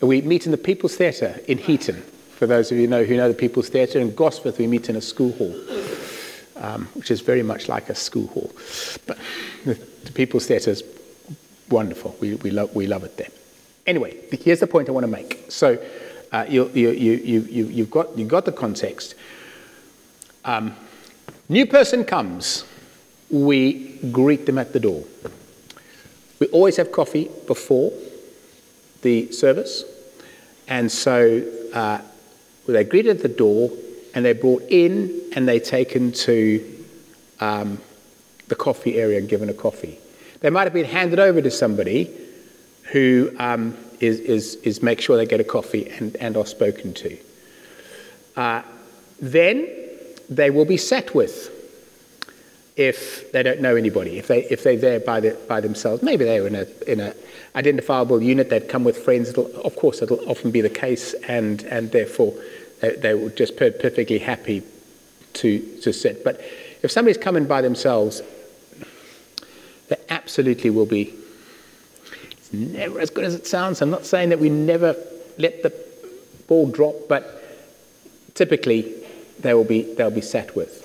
We 0.00 0.22
meet 0.22 0.46
in 0.46 0.52
the 0.52 0.58
People's 0.58 0.94
Theatre 0.94 1.40
in 1.48 1.58
Heaton. 1.58 1.96
For 2.36 2.46
those 2.46 2.70
of 2.70 2.78
you 2.78 2.86
know, 2.86 3.02
who 3.02 3.16
know 3.16 3.26
the 3.26 3.34
People's 3.34 3.68
Theatre 3.68 3.98
in 3.98 4.12
Gosforth, 4.12 4.56
we 4.56 4.68
meet 4.68 4.88
in 4.88 4.94
a 4.94 5.00
school 5.00 5.32
hall, 5.32 5.52
um, 6.54 6.86
which 6.94 7.10
is 7.10 7.22
very 7.22 7.42
much 7.42 7.68
like 7.68 7.88
a 7.88 7.94
school 7.96 8.28
hall. 8.28 8.52
But 9.04 9.18
the, 9.64 9.74
the 10.04 10.12
People's 10.12 10.46
Theatre 10.46 10.70
is 10.70 10.84
wonderful. 11.68 12.16
We, 12.20 12.36
we, 12.36 12.52
lo- 12.52 12.70
we 12.72 12.86
love 12.86 13.02
it 13.02 13.16
there. 13.16 13.30
Anyway, 13.84 14.16
here's 14.30 14.60
the 14.60 14.68
point 14.68 14.88
I 14.88 14.92
want 14.92 15.04
to 15.04 15.10
make. 15.10 15.46
So 15.48 15.84
uh, 16.30 16.46
you, 16.48 16.68
you, 16.72 16.90
you, 16.90 17.14
you, 17.14 17.64
you've, 17.64 17.90
got, 17.90 18.16
you've 18.16 18.28
got 18.28 18.44
the 18.44 18.52
context. 18.52 19.16
Um, 20.44 20.76
new 21.48 21.66
person 21.66 22.04
comes, 22.04 22.64
we 23.28 23.98
greet 24.12 24.46
them 24.46 24.58
at 24.58 24.72
the 24.72 24.78
door. 24.78 25.02
We 26.38 26.46
always 26.48 26.76
have 26.76 26.92
coffee 26.92 27.30
before 27.46 27.92
the 29.02 29.30
service, 29.32 29.84
and 30.66 30.90
so 30.90 31.42
uh, 31.72 32.00
they're 32.66 32.84
greeted 32.84 33.16
at 33.16 33.22
the 33.22 33.28
door 33.28 33.70
and 34.14 34.24
they're 34.24 34.34
brought 34.34 34.62
in 34.68 35.20
and 35.34 35.48
they're 35.48 35.60
taken 35.60 36.12
to 36.12 36.84
um, 37.40 37.80
the 38.48 38.54
coffee 38.54 38.98
area 38.98 39.18
and 39.18 39.28
given 39.28 39.48
a 39.48 39.54
coffee. 39.54 39.98
They 40.40 40.50
might 40.50 40.64
have 40.64 40.72
been 40.72 40.84
handed 40.84 41.18
over 41.18 41.42
to 41.42 41.50
somebody 41.50 42.10
who 42.92 43.34
um, 43.38 43.76
is 44.00 44.20
is, 44.20 44.54
is 44.56 44.82
make 44.82 45.00
sure 45.00 45.16
they 45.16 45.26
get 45.26 45.40
a 45.40 45.44
coffee 45.44 45.88
and, 45.90 46.16
and 46.16 46.36
are 46.36 46.46
spoken 46.46 46.94
to. 46.94 47.18
Uh, 48.36 48.62
then 49.20 49.68
they 50.30 50.50
will 50.50 50.64
be 50.64 50.76
sat 50.76 51.14
with 51.14 51.50
if 52.78 53.32
they 53.32 53.42
don't 53.42 53.60
know 53.60 53.74
anybody, 53.74 54.18
if, 54.18 54.28
they, 54.28 54.44
if 54.44 54.62
they're 54.62 54.76
there 54.76 55.00
by, 55.00 55.18
the, 55.18 55.36
by 55.48 55.60
themselves. 55.60 56.00
Maybe 56.00 56.24
they're 56.24 56.46
in 56.46 56.54
a, 56.54 56.66
in 56.86 57.00
a 57.00 57.12
identifiable 57.56 58.22
unit, 58.22 58.50
they'd 58.50 58.68
come 58.68 58.84
with 58.84 58.96
friends. 58.96 59.30
It'll, 59.30 59.50
of 59.62 59.74
course, 59.74 60.00
it'll 60.00 60.20
often 60.30 60.52
be 60.52 60.60
the 60.60 60.70
case, 60.70 61.12
and, 61.26 61.64
and 61.64 61.90
therefore 61.90 62.32
they, 62.80 62.94
they 62.94 63.14
will 63.14 63.30
just 63.30 63.56
per- 63.56 63.72
perfectly 63.72 64.20
happy 64.20 64.62
to, 65.34 65.58
to 65.82 65.92
sit. 65.92 66.22
But 66.22 66.40
if 66.82 66.92
somebody's 66.92 67.18
coming 67.18 67.46
by 67.46 67.62
themselves, 67.62 68.22
they 69.88 69.96
absolutely 70.08 70.70
will 70.70 70.86
be. 70.86 71.12
It's 72.30 72.52
never 72.52 73.00
as 73.00 73.10
good 73.10 73.24
as 73.24 73.34
it 73.34 73.44
sounds. 73.44 73.82
I'm 73.82 73.90
not 73.90 74.06
saying 74.06 74.28
that 74.28 74.38
we 74.38 74.50
never 74.50 74.94
let 75.36 75.64
the 75.64 75.74
ball 76.46 76.70
drop, 76.70 76.94
but 77.08 77.42
typically 78.34 78.94
they 79.40 79.52
will 79.52 79.64
be, 79.64 79.82
they'll 79.94 80.12
be 80.12 80.20
sat 80.20 80.54
with. 80.54 80.77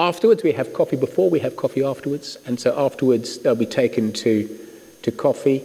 Afterwards, 0.00 0.42
we 0.42 0.52
have 0.52 0.72
coffee 0.72 0.96
before, 0.96 1.28
we 1.28 1.40
have 1.40 1.56
coffee 1.56 1.84
afterwards. 1.84 2.38
And 2.46 2.58
so 2.58 2.74
afterwards, 2.74 3.36
they'll 3.36 3.54
be 3.54 3.66
taken 3.66 4.14
to, 4.14 4.48
to 5.02 5.12
coffee 5.12 5.62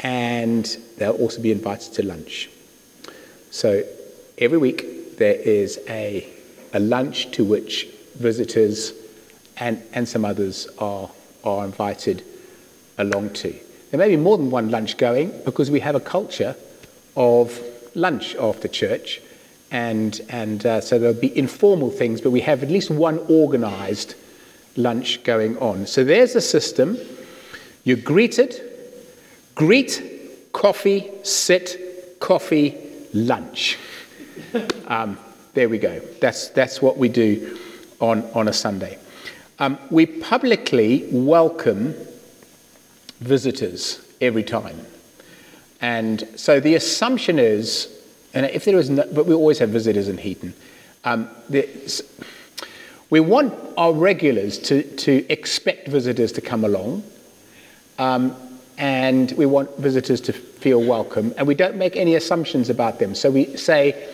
and 0.00 0.64
they'll 0.96 1.12
also 1.12 1.42
be 1.42 1.52
invited 1.52 1.92
to 1.92 2.02
lunch. 2.02 2.48
So 3.50 3.84
every 4.38 4.56
week, 4.56 5.18
there 5.18 5.34
is 5.34 5.78
a, 5.90 6.26
a 6.72 6.80
lunch 6.80 7.30
to 7.32 7.44
which 7.44 7.86
visitors 8.14 8.94
and, 9.58 9.82
and 9.92 10.08
some 10.08 10.24
others 10.24 10.68
are, 10.78 11.10
are 11.44 11.66
invited 11.66 12.24
along 12.96 13.34
to. 13.34 13.54
There 13.90 13.98
may 13.98 14.08
be 14.08 14.16
more 14.16 14.38
than 14.38 14.50
one 14.50 14.70
lunch 14.70 14.96
going 14.96 15.42
because 15.44 15.70
we 15.70 15.80
have 15.80 15.94
a 15.94 16.00
culture 16.00 16.56
of 17.14 17.60
lunch 17.94 18.36
after 18.36 18.68
church 18.68 19.20
and, 19.70 20.20
and 20.28 20.64
uh, 20.64 20.80
so 20.80 20.98
there'll 20.98 21.14
be 21.14 21.36
informal 21.36 21.90
things, 21.90 22.20
but 22.20 22.30
we 22.30 22.40
have 22.42 22.62
at 22.62 22.70
least 22.70 22.90
one 22.90 23.18
organized 23.28 24.14
lunch 24.76 25.22
going 25.24 25.58
on. 25.58 25.86
So 25.86 26.04
there's 26.04 26.34
a 26.36 26.40
system. 26.40 26.98
You're 27.84 27.96
greeted, 27.96 28.60
greet, 29.54 30.52
coffee, 30.52 31.10
sit, 31.22 32.18
coffee, 32.20 32.76
lunch. 33.12 33.78
Um, 34.86 35.18
there 35.54 35.68
we 35.68 35.78
go. 35.78 36.00
That's, 36.20 36.48
that's 36.50 36.80
what 36.80 36.98
we 36.98 37.08
do 37.08 37.58
on, 38.00 38.22
on 38.34 38.46
a 38.46 38.52
Sunday. 38.52 38.98
Um, 39.58 39.78
we 39.90 40.04
publicly 40.06 41.08
welcome 41.10 41.94
visitors 43.20 44.06
every 44.20 44.42
time. 44.42 44.86
And 45.80 46.28
so 46.36 46.60
the 46.60 46.74
assumption 46.74 47.38
is 47.38 47.95
and 48.36 48.44
if 48.46 48.66
there 48.66 48.78
is, 48.78 48.90
no, 48.90 49.02
but 49.14 49.24
we 49.24 49.34
always 49.34 49.58
have 49.60 49.70
visitors 49.70 50.08
in 50.08 50.18
Heaton. 50.18 50.52
Um, 51.04 51.30
we 53.08 53.18
want 53.18 53.54
our 53.78 53.94
regulars 53.94 54.58
to, 54.58 54.82
to 54.96 55.24
expect 55.32 55.88
visitors 55.88 56.32
to 56.32 56.42
come 56.42 56.62
along, 56.62 57.02
um, 57.98 58.36
and 58.76 59.32
we 59.32 59.46
want 59.46 59.74
visitors 59.78 60.20
to 60.20 60.34
feel 60.34 60.82
welcome, 60.82 61.32
and 61.38 61.46
we 61.46 61.54
don't 61.54 61.76
make 61.76 61.96
any 61.96 62.14
assumptions 62.14 62.68
about 62.68 62.98
them. 62.98 63.14
So 63.14 63.30
we 63.30 63.56
say, 63.56 64.06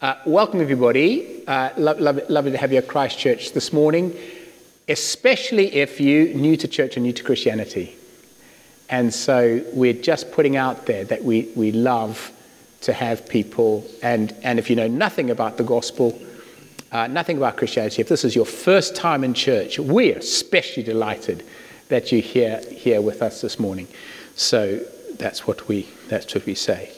uh, 0.00 0.14
Welcome, 0.24 0.62
everybody. 0.62 1.46
Uh, 1.46 1.68
love, 1.76 2.00
love, 2.00 2.30
lovely 2.30 2.52
to 2.52 2.56
have 2.56 2.72
you 2.72 2.78
at 2.78 2.88
Christchurch 2.88 3.52
this 3.52 3.74
morning, 3.74 4.16
especially 4.88 5.74
if 5.74 6.00
you're 6.00 6.32
new 6.32 6.56
to 6.56 6.66
church 6.66 6.96
and 6.96 7.04
new 7.04 7.12
to 7.12 7.22
Christianity. 7.22 7.94
And 8.88 9.12
so 9.12 9.62
we're 9.74 9.92
just 9.92 10.32
putting 10.32 10.56
out 10.56 10.86
there 10.86 11.04
that 11.04 11.22
we, 11.22 11.50
we 11.54 11.72
love 11.72 12.32
to 12.82 12.92
have 12.92 13.28
people, 13.28 13.86
and, 14.02 14.34
and 14.42 14.58
if 14.58 14.70
you 14.70 14.76
know 14.76 14.88
nothing 14.88 15.30
about 15.30 15.56
the 15.56 15.64
gospel, 15.64 16.20
uh, 16.92 17.06
nothing 17.06 17.36
about 17.36 17.56
Christianity, 17.56 18.00
if 18.00 18.08
this 18.08 18.24
is 18.24 18.34
your 18.34 18.46
first 18.46 18.96
time 18.96 19.22
in 19.22 19.34
church, 19.34 19.78
we're 19.78 20.18
especially 20.18 20.82
delighted 20.82 21.44
that 21.88 22.10
you're 22.10 22.20
here, 22.20 22.60
here 22.70 23.00
with 23.00 23.22
us 23.22 23.40
this 23.42 23.58
morning. 23.58 23.86
So 24.34 24.80
that's 25.18 25.46
what 25.46 25.68
we, 25.68 25.88
that's 26.08 26.34
what 26.34 26.46
we 26.46 26.54
say. 26.54 26.90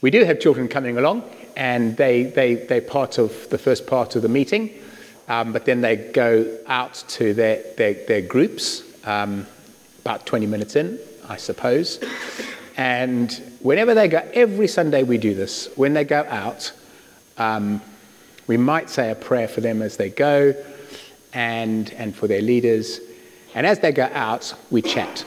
We 0.00 0.10
do 0.10 0.24
have 0.24 0.38
children 0.38 0.68
coming 0.68 0.96
along, 0.96 1.24
and 1.56 1.96
they, 1.96 2.24
they, 2.24 2.54
they're 2.54 2.80
part 2.80 3.18
of 3.18 3.48
the 3.50 3.58
first 3.58 3.86
part 3.86 4.16
of 4.16 4.22
the 4.22 4.28
meeting, 4.28 4.70
um, 5.28 5.52
but 5.52 5.64
then 5.64 5.80
they 5.80 5.96
go 5.96 6.58
out 6.66 7.02
to 7.08 7.34
their, 7.34 7.62
their, 7.76 7.94
their 7.94 8.22
groups 8.22 8.82
um, 9.06 9.46
about 10.02 10.26
20 10.26 10.46
minutes 10.46 10.76
in, 10.76 10.98
I 11.28 11.36
suppose. 11.36 11.98
And 12.76 13.32
whenever 13.60 13.94
they 13.94 14.08
go, 14.08 14.28
every 14.34 14.66
Sunday 14.66 15.02
we 15.02 15.18
do 15.18 15.34
this, 15.34 15.68
when 15.76 15.94
they 15.94 16.04
go 16.04 16.24
out, 16.28 16.72
um, 17.38 17.80
we 18.46 18.56
might 18.56 18.90
say 18.90 19.10
a 19.10 19.14
prayer 19.14 19.48
for 19.48 19.60
them 19.60 19.80
as 19.80 19.96
they 19.96 20.10
go 20.10 20.54
and, 21.32 21.92
and 21.92 22.14
for 22.14 22.26
their 22.26 22.42
leaders. 22.42 23.00
And 23.54 23.66
as 23.66 23.78
they 23.78 23.92
go 23.92 24.08
out, 24.12 24.54
we 24.70 24.82
chat. 24.82 25.24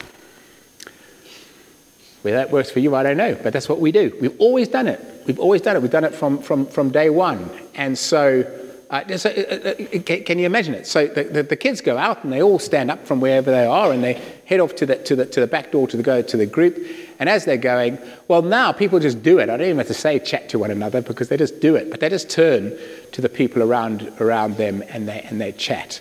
Whether 2.22 2.36
that 2.36 2.50
works 2.50 2.70
for 2.70 2.80
you, 2.80 2.94
I 2.94 3.02
don't 3.02 3.16
know, 3.16 3.34
but 3.34 3.52
that's 3.52 3.68
what 3.68 3.80
we 3.80 3.92
do. 3.92 4.16
We've 4.20 4.38
always 4.40 4.68
done 4.68 4.88
it. 4.88 5.00
We've 5.26 5.38
always 5.38 5.62
done 5.62 5.76
it. 5.76 5.82
We've 5.82 5.90
done 5.90 6.04
it 6.04 6.14
from, 6.14 6.38
from, 6.42 6.66
from 6.66 6.90
day 6.90 7.10
one. 7.10 7.50
And 7.74 7.96
so 7.96 8.44
uh, 8.90 9.18
so, 9.18 9.28
uh, 9.28 9.68
uh, 9.70 10.00
can 10.02 10.38
you 10.38 10.46
imagine 10.46 10.72
it? 10.72 10.86
So 10.86 11.06
the, 11.06 11.24
the, 11.24 11.42
the, 11.42 11.56
kids 11.56 11.82
go 11.82 11.98
out 11.98 12.24
and 12.24 12.32
they 12.32 12.40
all 12.40 12.58
stand 12.58 12.90
up 12.90 13.06
from 13.06 13.20
wherever 13.20 13.50
they 13.50 13.66
are 13.66 13.92
and 13.92 14.02
they 14.02 14.14
head 14.46 14.60
off 14.60 14.74
to 14.76 14.86
the, 14.86 14.96
to 14.96 15.14
the, 15.14 15.26
to 15.26 15.40
the 15.40 15.46
back 15.46 15.72
door 15.72 15.86
to 15.88 15.96
the, 15.98 16.02
go 16.02 16.22
to 16.22 16.36
the 16.38 16.46
group. 16.46 16.78
And 17.18 17.28
as 17.28 17.44
they're 17.44 17.58
going, 17.58 17.98
well, 18.28 18.40
now 18.40 18.72
people 18.72 18.98
just 18.98 19.22
do 19.22 19.40
it. 19.40 19.50
I 19.50 19.58
don't 19.58 19.66
even 19.66 19.76
have 19.76 19.88
to 19.88 19.94
say 19.94 20.18
chat 20.18 20.48
to 20.50 20.58
one 20.58 20.70
another 20.70 21.02
because 21.02 21.28
they 21.28 21.36
just 21.36 21.60
do 21.60 21.76
it. 21.76 21.90
But 21.90 22.00
they 22.00 22.08
just 22.08 22.30
turn 22.30 22.74
to 23.12 23.20
the 23.20 23.28
people 23.28 23.62
around, 23.62 24.10
around 24.20 24.56
them 24.56 24.82
and 24.88 25.06
they, 25.06 25.20
and 25.20 25.38
they 25.38 25.52
chat. 25.52 26.00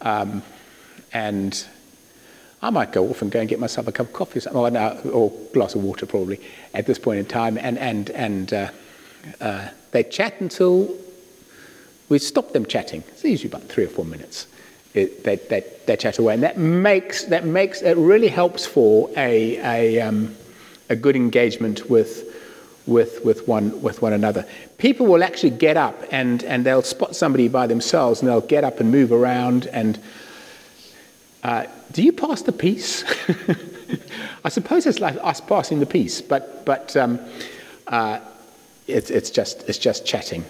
Um, 0.00 0.42
and 1.12 1.62
I 2.62 2.70
might 2.70 2.92
go 2.92 3.10
off 3.10 3.20
and 3.20 3.30
go 3.30 3.40
and 3.40 3.48
get 3.50 3.60
myself 3.60 3.86
a 3.86 3.92
cup 3.92 4.06
of 4.06 4.12
coffee 4.14 4.40
or, 4.50 4.70
no, 4.70 4.98
or 5.12 5.30
a 5.30 5.52
glass 5.52 5.74
of 5.74 5.84
water 5.84 6.06
probably 6.06 6.40
at 6.72 6.86
this 6.86 6.98
point 6.98 7.18
in 7.18 7.26
time. 7.26 7.58
And, 7.58 7.76
and, 7.78 8.08
and 8.10 8.54
uh, 8.54 8.70
uh, 9.42 9.68
they 9.90 10.04
chat 10.04 10.40
until 10.40 10.96
we 12.08 12.18
stop 12.18 12.52
them 12.52 12.66
chatting. 12.66 13.02
It's 13.08 13.24
usually 13.24 13.48
about 13.48 13.68
three 13.68 13.84
or 13.84 13.88
four 13.88 14.04
minutes. 14.04 14.46
It, 14.94 15.24
they, 15.24 15.36
they, 15.86 15.96
chat 15.96 16.18
away, 16.18 16.34
and 16.34 16.42
that 16.44 16.56
makes 16.56 17.24
that 17.24 17.44
makes 17.44 17.82
it 17.82 17.96
really 17.96 18.28
helps 18.28 18.64
for 18.64 19.10
a 19.16 19.56
a, 19.58 20.00
um, 20.00 20.36
a 20.88 20.94
good 20.94 21.16
engagement 21.16 21.90
with 21.90 22.32
with 22.86 23.24
with 23.24 23.48
one 23.48 23.82
with 23.82 24.02
one 24.02 24.12
another. 24.12 24.46
People 24.78 25.06
will 25.06 25.24
actually 25.24 25.50
get 25.50 25.76
up 25.76 26.00
and 26.12 26.44
and 26.44 26.64
they'll 26.64 26.82
spot 26.82 27.16
somebody 27.16 27.48
by 27.48 27.66
themselves, 27.66 28.20
and 28.20 28.28
they'll 28.28 28.40
get 28.40 28.62
up 28.62 28.78
and 28.78 28.92
move 28.92 29.10
around. 29.10 29.66
And 29.66 29.98
uh, 31.42 31.66
do 31.90 32.02
you 32.02 32.12
pass 32.12 32.42
the 32.42 32.52
peace? 32.52 33.02
I 34.44 34.48
suppose 34.48 34.86
it's 34.86 35.00
like 35.00 35.16
us 35.22 35.40
passing 35.40 35.80
the 35.80 35.86
peace, 35.86 36.20
but 36.20 36.64
but 36.64 36.96
um, 36.96 37.18
uh, 37.88 38.20
it's 38.86 39.10
it's 39.10 39.30
just 39.30 39.68
it's 39.68 39.78
just 39.78 40.06
chatting. 40.06 40.44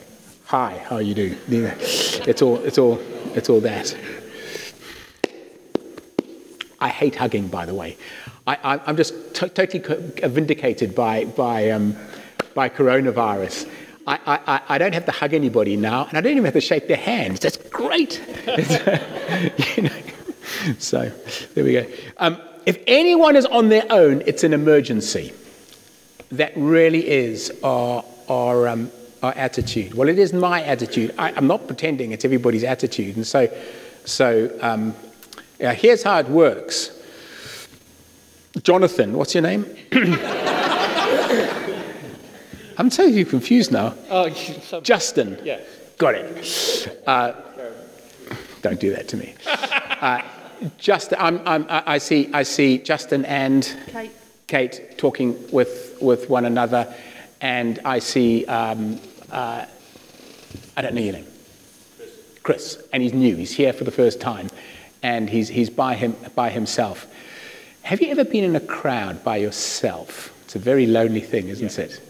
Hi, 0.46 0.76
how 0.88 0.96
are 0.96 1.02
you 1.02 1.14
do? 1.14 1.36
It's 1.48 2.42
all, 2.42 2.58
it's 2.58 2.76
all, 2.76 3.00
it's 3.34 3.48
all 3.48 3.60
that. 3.60 3.96
I 6.78 6.88
hate 6.88 7.14
hugging, 7.14 7.48
by 7.48 7.64
the 7.64 7.72
way. 7.74 7.96
I, 8.46 8.78
I'm 8.84 8.98
just 8.98 9.14
t- 9.34 9.48
totally 9.48 9.82
vindicated 10.28 10.94
by, 10.94 11.24
by, 11.24 11.70
um, 11.70 11.96
by 12.54 12.68
coronavirus. 12.68 13.70
I, 14.06 14.18
I, 14.26 14.60
I 14.68 14.76
don't 14.76 14.92
have 14.92 15.06
to 15.06 15.12
hug 15.12 15.32
anybody 15.32 15.78
now, 15.78 16.04
and 16.04 16.18
I 16.18 16.20
don't 16.20 16.32
even 16.32 16.44
have 16.44 16.52
to 16.52 16.60
shake 16.60 16.88
their 16.88 16.98
hands. 16.98 17.40
That's 17.40 17.56
great. 17.56 18.20
you 19.76 19.84
know. 19.84 19.96
So 20.78 21.10
there 21.54 21.64
we 21.64 21.72
go. 21.72 21.86
Um, 22.18 22.38
if 22.66 22.78
anyone 22.86 23.34
is 23.34 23.46
on 23.46 23.70
their 23.70 23.86
own, 23.88 24.22
it's 24.26 24.44
an 24.44 24.52
emergency. 24.52 25.32
That 26.32 26.52
really 26.54 27.08
is 27.08 27.50
our, 27.62 28.04
our, 28.28 28.68
um, 28.68 28.90
our 29.24 29.32
attitude. 29.36 29.94
Well, 29.94 30.08
it 30.08 30.18
is 30.18 30.32
my 30.32 30.62
attitude. 30.62 31.14
I, 31.16 31.30
am 31.32 31.46
not 31.46 31.66
pretending 31.66 32.12
it's 32.12 32.24
everybody's 32.24 32.64
attitude. 32.64 33.16
And 33.16 33.26
so, 33.26 33.48
so 34.04 34.50
um, 34.60 34.94
yeah, 35.58 35.72
here's 35.72 36.02
how 36.02 36.18
it 36.18 36.28
works. 36.28 36.90
Jonathan, 38.62 39.14
what's 39.14 39.34
your 39.34 39.42
name? 39.42 39.64
I'm 42.76 42.90
totally 42.90 43.24
confused 43.24 43.72
now. 43.72 43.94
Oh, 44.10 44.28
so, 44.30 44.80
Justin. 44.80 45.38
Yeah. 45.42 45.60
Got 45.96 46.16
it. 46.16 47.02
Uh, 47.06 47.32
don't 48.62 48.80
do 48.80 48.90
that 48.90 49.08
to 49.08 49.16
me. 49.16 49.34
Uh, 49.94 50.20
Justin, 50.76 51.16
I'm, 51.18 51.40
I'm, 51.46 51.64
I 51.70 51.96
see, 51.96 52.28
I 52.34 52.42
see 52.42 52.76
Justin 52.76 53.24
and 53.24 53.74
Kate. 53.86 54.10
Kate 54.48 54.98
talking 54.98 55.50
with, 55.50 55.96
with 56.02 56.28
one 56.28 56.44
another, 56.44 56.94
and 57.40 57.80
I 57.86 58.00
see, 58.00 58.44
um, 58.44 59.00
uh, 59.30 59.66
I 60.76 60.82
don't 60.82 60.94
know 60.94 61.00
your 61.00 61.14
name. 61.14 61.26
Chris. 62.42 62.82
and 62.92 63.02
he's 63.02 63.14
new. 63.14 63.36
He's 63.36 63.52
here 63.52 63.72
for 63.72 63.84
the 63.84 63.90
first 63.90 64.20
time, 64.20 64.48
and 65.02 65.28
he's, 65.30 65.48
he's 65.48 65.70
by, 65.70 65.94
him, 65.94 66.14
by 66.34 66.50
himself. 66.50 67.06
Have 67.82 68.00
you 68.00 68.08
ever 68.08 68.24
been 68.24 68.44
in 68.44 68.54
a 68.54 68.60
crowd 68.60 69.24
by 69.24 69.38
yourself? 69.38 70.30
It's 70.44 70.54
a 70.54 70.58
very 70.58 70.86
lonely 70.86 71.20
thing, 71.20 71.48
isn't 71.48 71.78
it? 71.78 72.00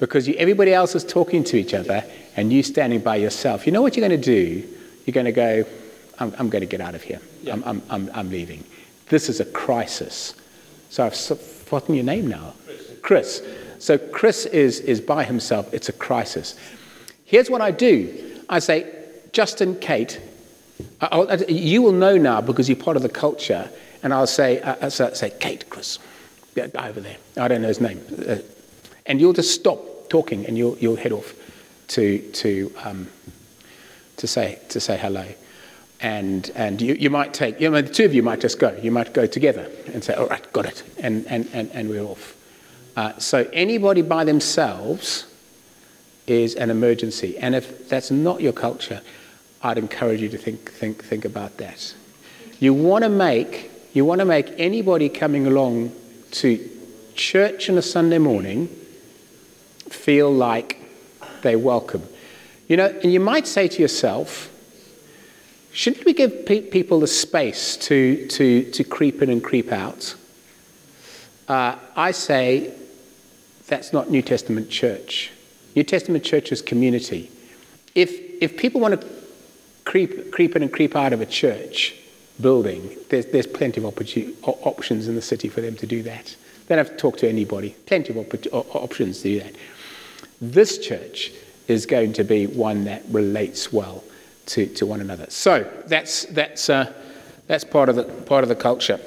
Because 0.00 0.26
you, 0.26 0.34
everybody 0.34 0.72
else 0.72 0.94
is 0.94 1.04
talking 1.04 1.44
to 1.44 1.56
each 1.56 1.74
other, 1.74 2.04
and 2.36 2.52
you 2.52 2.62
standing 2.62 3.00
by 3.00 3.16
yourself. 3.16 3.66
You 3.66 3.72
know 3.72 3.82
what 3.82 3.96
you're 3.96 4.08
going 4.08 4.20
to 4.20 4.26
do? 4.26 4.66
You're 5.04 5.12
going 5.12 5.26
to 5.26 5.32
go, 5.32 5.64
I'm, 6.18 6.34
I'm 6.38 6.48
going 6.48 6.62
to 6.62 6.66
get 6.66 6.80
out 6.80 6.94
of 6.94 7.02
here. 7.02 7.20
Yeah. 7.42 7.52
I'm, 7.52 7.64
I'm, 7.64 7.82
I'm, 7.90 8.10
I'm 8.14 8.30
leaving. 8.30 8.64
This 9.08 9.28
is 9.28 9.40
a 9.40 9.44
crisis. 9.44 10.34
So 10.88 11.04
I've 11.04 11.16
forgotten 11.16 11.94
your 11.94 12.04
name 12.04 12.28
now. 12.28 12.54
Chris. 13.02 13.42
So 13.82 13.98
Chris 13.98 14.46
is, 14.46 14.78
is 14.78 15.00
by 15.00 15.24
himself. 15.24 15.74
It's 15.74 15.88
a 15.88 15.92
crisis. 15.92 16.54
Here's 17.24 17.50
what 17.50 17.60
I 17.60 17.72
do 17.72 18.30
I 18.48 18.60
say, 18.60 18.86
Justin, 19.32 19.76
Kate, 19.80 20.20
I- 21.00 21.06
I'll- 21.10 21.42
you 21.50 21.82
will 21.82 21.90
know 21.92 22.16
now 22.16 22.40
because 22.40 22.68
you're 22.68 22.76
part 22.76 22.96
of 22.96 23.02
the 23.02 23.08
culture. 23.08 23.68
And 24.04 24.14
I'll 24.14 24.28
say, 24.28 24.60
uh, 24.60 24.76
uh, 24.82 24.90
so- 24.90 25.12
say 25.14 25.30
Kate, 25.40 25.68
Chris, 25.68 25.98
guy 26.54 26.88
over 26.88 27.00
there. 27.00 27.16
I 27.36 27.48
don't 27.48 27.60
know 27.60 27.68
his 27.68 27.80
name. 27.80 28.00
Uh, 28.28 28.36
and 29.06 29.20
you'll 29.20 29.32
just 29.32 29.52
stop 29.52 30.08
talking 30.08 30.46
and 30.46 30.56
you'll, 30.56 30.78
you'll 30.78 30.94
head 30.96 31.10
off 31.12 31.34
to, 31.88 32.18
to, 32.18 32.72
um, 32.84 33.08
to, 34.18 34.28
say, 34.28 34.60
to 34.68 34.78
say 34.78 34.96
hello. 34.96 35.26
And, 36.00 36.50
and 36.54 36.80
you, 36.80 36.94
you 36.94 37.10
might 37.10 37.34
take, 37.34 37.60
you 37.60 37.68
know, 37.68 37.80
the 37.82 37.92
two 37.92 38.04
of 38.04 38.14
you 38.14 38.22
might 38.22 38.40
just 38.40 38.60
go. 38.60 38.78
You 38.80 38.92
might 38.92 39.12
go 39.12 39.26
together 39.26 39.68
and 39.92 40.04
say, 40.04 40.14
all 40.14 40.26
right, 40.28 40.52
got 40.52 40.66
it. 40.66 40.84
And, 40.98 41.26
and, 41.26 41.48
and, 41.52 41.68
and 41.72 41.88
we're 41.88 42.04
off. 42.04 42.36
Uh, 42.96 43.18
so 43.18 43.48
anybody 43.52 44.02
by 44.02 44.24
themselves 44.24 45.26
is 46.26 46.54
an 46.54 46.70
emergency. 46.70 47.38
And 47.38 47.54
if 47.54 47.88
that's 47.88 48.10
not 48.10 48.40
your 48.40 48.52
culture, 48.52 49.00
I'd 49.62 49.78
encourage 49.78 50.20
you 50.20 50.28
to 50.28 50.38
think, 50.38 50.70
think, 50.70 51.02
think 51.02 51.24
about 51.24 51.56
that. 51.58 51.94
You 52.58 52.74
want 52.74 53.04
to 53.04 53.08
make, 53.08 53.70
you 53.92 54.04
want 54.04 54.20
to 54.20 54.24
make 54.24 54.52
anybody 54.58 55.08
coming 55.08 55.46
along 55.46 55.92
to 56.32 56.68
church 57.14 57.68
on 57.68 57.78
a 57.78 57.82
Sunday 57.82 58.18
morning 58.18 58.68
feel 59.88 60.32
like 60.32 60.78
they're 61.42 61.58
welcome. 61.58 62.02
You 62.68 62.76
know, 62.76 62.86
and 62.86 63.12
you 63.12 63.20
might 63.20 63.46
say 63.46 63.68
to 63.68 63.82
yourself, 63.82 64.50
shouldn't 65.72 66.04
we 66.04 66.12
give 66.12 66.46
pe- 66.46 66.62
people 66.62 67.00
the 67.00 67.06
space 67.06 67.76
to, 67.78 68.26
to, 68.28 68.70
to 68.70 68.84
creep 68.84 69.22
in 69.22 69.30
and 69.30 69.42
creep 69.42 69.72
out? 69.72 70.14
Uh, 71.48 71.76
I 71.96 72.12
say 72.12 72.72
that's 73.72 73.90
not 73.90 74.10
New 74.10 74.20
Testament 74.20 74.68
church. 74.68 75.30
New 75.74 75.82
Testament 75.82 76.22
church 76.22 76.52
is 76.52 76.60
community. 76.60 77.30
If, 77.94 78.10
if 78.42 78.58
people 78.58 78.82
want 78.82 79.00
to 79.00 79.08
creep, 79.84 80.30
creep 80.30 80.54
in 80.54 80.62
and 80.62 80.70
creep 80.70 80.94
out 80.94 81.14
of 81.14 81.22
a 81.22 81.26
church 81.26 81.94
building, 82.38 82.94
there's, 83.08 83.24
there's 83.26 83.46
plenty 83.46 83.82
of 83.82 83.86
options 84.44 85.08
in 85.08 85.14
the 85.14 85.22
city 85.22 85.48
for 85.48 85.62
them 85.62 85.74
to 85.76 85.86
do 85.86 86.02
that. 86.02 86.36
They 86.66 86.74
don't 86.74 86.86
have 86.86 86.94
to 86.94 87.00
talk 87.00 87.16
to 87.18 87.28
anybody. 87.28 87.70
Plenty 87.86 88.10
of 88.10 88.26
oppo- 88.26 88.46
o- 88.52 88.66
options 88.74 89.22
to 89.22 89.22
do 89.22 89.40
that. 89.40 89.54
This 90.42 90.76
church 90.76 91.32
is 91.66 91.86
going 91.86 92.12
to 92.12 92.24
be 92.24 92.46
one 92.46 92.84
that 92.84 93.02
relates 93.08 93.72
well 93.72 94.04
to, 94.46 94.66
to 94.66 94.84
one 94.84 95.00
another. 95.00 95.26
So 95.30 95.66
that's, 95.86 96.26
that's, 96.26 96.68
uh, 96.68 96.92
that's 97.46 97.64
part, 97.64 97.88
of 97.88 97.96
the, 97.96 98.04
part 98.04 98.44
of 98.44 98.50
the 98.50 98.54
culture. 98.54 99.00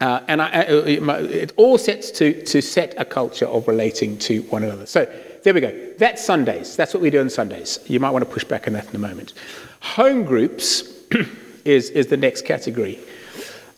Uh, 0.00 0.20
and 0.28 0.42
I, 0.42 0.60
it 0.60 1.52
all 1.56 1.78
sets 1.78 2.10
to, 2.12 2.42
to 2.44 2.60
set 2.60 2.94
a 2.98 3.04
culture 3.04 3.46
of 3.46 3.66
relating 3.66 4.18
to 4.18 4.42
one 4.42 4.62
another. 4.62 4.84
So 4.84 5.10
there 5.42 5.54
we 5.54 5.60
go. 5.60 5.94
That's 5.98 6.24
Sundays. 6.24 6.76
That's 6.76 6.92
what 6.92 7.02
we 7.02 7.08
do 7.08 7.20
on 7.20 7.30
Sundays. 7.30 7.78
You 7.86 8.00
might 8.00 8.10
want 8.10 8.24
to 8.24 8.30
push 8.30 8.44
back 8.44 8.66
on 8.66 8.74
that 8.74 8.88
in 8.88 8.96
a 8.96 8.98
moment. 8.98 9.32
Home 9.80 10.24
groups 10.24 10.82
is, 11.64 11.90
is 11.90 12.08
the 12.08 12.16
next 12.16 12.44
category. 12.44 12.98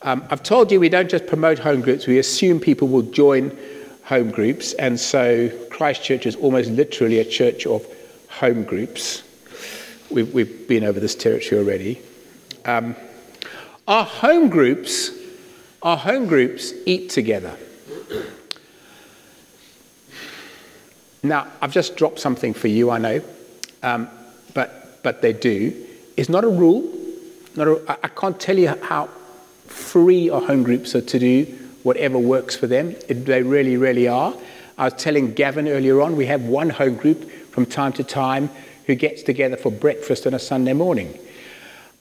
Um, 0.03 0.25
I've 0.31 0.43
told 0.43 0.73
you 0.73 0.81
we 0.81 0.89
don't 0.89 1.11
just 1.11 1.27
promote 1.27 1.59
home 1.59 1.81
groups, 1.81 2.07
we 2.07 2.19
assume 2.19 2.61
people 2.61 2.89
will 2.89 3.03
join 3.03 3.57
home 4.05 4.31
groups. 4.31 4.73
And 4.75 4.99
so 4.99 5.51
Christchurch 5.71 6.25
is 6.25 6.37
almost 6.37 6.71
literally 6.71 7.19
a 7.19 7.25
church 7.25 7.67
of 7.67 7.87
home 8.29 8.65
groups. 8.65 9.23
We've, 10.11 10.33
we've 10.33 10.67
been 10.67 10.85
over 10.85 11.01
this 11.01 11.15
territory 11.15 11.61
already. 11.61 12.01
Um, 12.65 12.97
our 13.87 14.05
home 14.05 14.49
groups, 14.49 15.11
our 15.83 15.97
home 15.97 16.27
groups 16.27 16.73
eat 16.87 17.11
together. 17.11 17.57
Now, 21.23 21.49
I've 21.61 21.73
just 21.73 21.97
dropped 21.97 22.21
something 22.21 22.55
for 22.55 22.69
you, 22.69 22.91
I 22.91 22.99
know, 22.99 23.21
um, 23.83 24.09
but, 24.55 25.03
but 25.03 25.21
they 25.21 25.33
do. 25.33 25.87
It's 26.17 26.29
not 26.29 26.45
a 26.45 26.49
rule. 26.49 26.95
Not 27.57 27.69
can't 28.09 28.39
tell 28.41 28.59
you 28.59 28.69
how 28.69 29.07
free 29.67 30.31
our 30.31 30.41
home 30.41 30.63
groups 30.63 30.95
are 30.95 31.01
to 31.01 31.19
do 31.19 31.45
whatever 31.83 32.19
works 32.19 32.57
for 32.57 32.67
them. 32.67 32.91
It, 33.09 33.27
they 33.27 33.43
really, 33.43 33.77
really 33.77 34.09
are. 34.09 34.35
I 34.77 34.85
was 34.85 34.95
telling 34.95 35.35
Gavin 35.35 35.69
earlier 35.69 36.01
on, 36.03 36.17
we 36.17 36.27
have 36.27 36.43
one 36.43 36.71
home 36.71 36.97
group 36.97 37.31
from 37.51 37.67
time 37.67 37.93
to 37.95 38.05
time 38.05 38.51
who 38.87 38.95
gets 38.95 39.23
together 39.23 39.57
for 39.57 39.71
breakfast 39.71 40.27
on 40.27 40.35
a 40.35 40.39
Sunday 40.39 40.73
morning. 40.73 41.19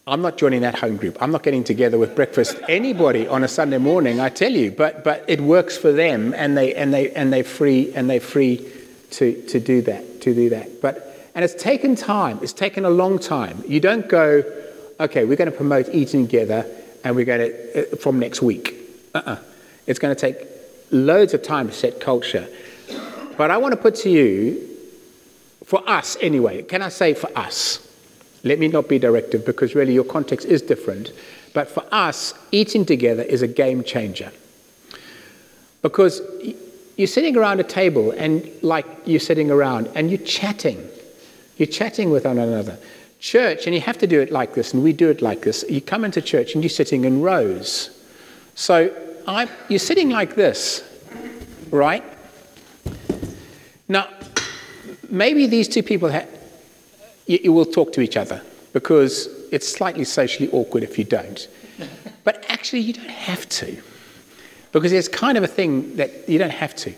I'm 0.08 0.22
not 0.22 0.38
joining 0.38 0.62
that 0.62 0.80
home 0.80 0.96
group. 0.96 1.18
I'm 1.22 1.32
not 1.32 1.44
getting 1.44 1.66
together 1.66 1.98
with 1.98 2.16
breakfast 2.16 2.58
anybody 2.70 3.28
on 3.28 3.44
a 3.44 3.48
Sunday 3.50 3.78
morning, 3.78 4.22
I 4.22 4.30
tell 4.30 4.54
you. 4.54 4.72
But, 4.72 5.04
but 5.04 5.26
it 5.28 5.42
works 5.42 5.78
for 5.78 5.92
them, 5.92 6.34
and 6.34 6.58
they 6.58 6.74
and 6.74 6.94
they 6.94 7.12
and 7.12 7.34
they 7.34 7.44
free 7.44 7.94
and 7.94 8.10
they 8.10 8.20
free 8.20 8.66
to, 9.12 9.42
to 9.48 9.60
do 9.60 9.82
that 9.82 10.22
to 10.22 10.34
do 10.34 10.50
that. 10.50 10.82
But 10.82 11.30
and 11.36 11.44
it's 11.44 11.62
taken 11.62 11.96
time. 11.96 12.40
It's 12.42 12.54
taken 12.54 12.86
a 12.86 12.90
long 12.90 13.20
time. 13.20 13.62
You 13.68 13.82
don't 13.82 14.08
go, 14.08 14.44
okay, 15.02 15.26
we're 15.26 15.36
going 15.36 15.52
to 15.52 15.58
promote 15.58 15.90
eating 15.94 16.26
together, 16.26 16.66
and 17.04 17.14
we're 17.14 17.26
going 17.26 17.52
to 17.52 17.94
uh, 17.94 17.96
from 17.98 18.18
next 18.18 18.42
week. 18.42 18.76
Uh-uh. 19.14 19.38
It's 19.88 20.00
going 20.00 20.16
to 20.16 20.20
take 20.20 20.48
loads 20.90 21.34
of 21.34 21.44
time 21.44 21.68
to 21.68 21.74
set 21.74 22.00
culture. 22.00 22.48
But 23.38 23.52
I 23.52 23.58
want 23.58 23.74
to 23.74 23.78
put 23.78 23.96
to 23.96 24.10
you, 24.10 24.70
for 25.66 25.88
us 25.88 26.16
anyway. 26.22 26.64
Can 26.64 26.82
I 26.82 26.90
say 26.90 27.14
for 27.14 27.30
us? 27.38 27.87
Let 28.44 28.60
me 28.60 28.68
not 28.68 28.88
be 28.88 29.00
directive 29.00 29.46
because 29.46 29.76
really 29.76 29.94
your 29.94 30.04
context 30.04 30.48
is 30.48 30.62
different. 30.62 31.12
But 31.54 31.70
for 31.70 31.84
us, 31.92 32.34
eating 32.52 32.86
together 32.86 33.24
is 33.24 33.42
a 33.42 33.48
game 33.48 33.84
changer. 33.84 34.32
Because 35.82 36.22
you're 36.98 37.08
sitting 37.08 37.38
around 37.38 37.60
a 37.60 37.64
table 37.64 38.12
and 38.12 38.50
like 38.62 38.86
you're 39.06 39.20
sitting 39.20 39.50
around 39.50 39.90
and 39.96 40.10
you're 40.10 40.20
chatting. 40.20 40.88
You're 41.58 41.68
chatting 41.68 42.10
with 42.10 42.26
one 42.26 42.38
another. 42.38 42.78
Church, 43.20 43.66
and 43.66 43.74
you 43.74 43.82
have 43.82 43.98
to 43.98 44.08
do 44.08 44.22
it 44.22 44.32
like 44.32 44.54
this, 44.54 44.76
and 44.76 44.84
we 44.84 44.94
do 44.94 45.10
it 45.10 45.24
like 45.24 45.42
this. 45.42 45.66
You 45.68 45.82
come 45.82 46.06
into 46.06 46.22
church 46.22 46.54
and 46.54 46.64
you're 46.64 46.70
sitting 46.70 47.04
in 47.04 47.22
rows. 47.22 47.90
So 48.54 48.96
I, 49.28 49.50
you're 49.70 49.80
sitting 49.80 50.10
like 50.10 50.36
this, 50.36 50.84
right? 51.72 52.04
Now, 53.88 54.08
maybe 55.10 55.48
these 55.48 55.68
two 55.68 55.82
people 55.82 56.12
ha- 56.12 56.26
you, 57.28 57.40
you 57.44 57.54
will 57.54 57.66
talk 57.66 57.94
to 57.94 58.02
each 58.02 58.18
other 58.18 58.42
because 58.74 59.28
it's 59.52 59.68
slightly 59.68 60.04
socially 60.04 60.50
awkward 60.52 60.84
if 60.84 60.98
you 60.98 61.04
don't. 61.04 61.48
But 62.24 62.44
actually, 62.50 62.82
you 62.82 62.92
don't 62.92 63.10
have 63.10 63.48
to 63.48 63.82
because 64.74 64.92
there's 64.92 65.08
kind 65.08 65.38
of 65.38 65.44
a 65.44 65.48
thing 65.48 65.96
that 65.96 66.28
you 66.28 66.38
don't 66.38 66.52
have 66.52 66.76
to. 66.76 66.94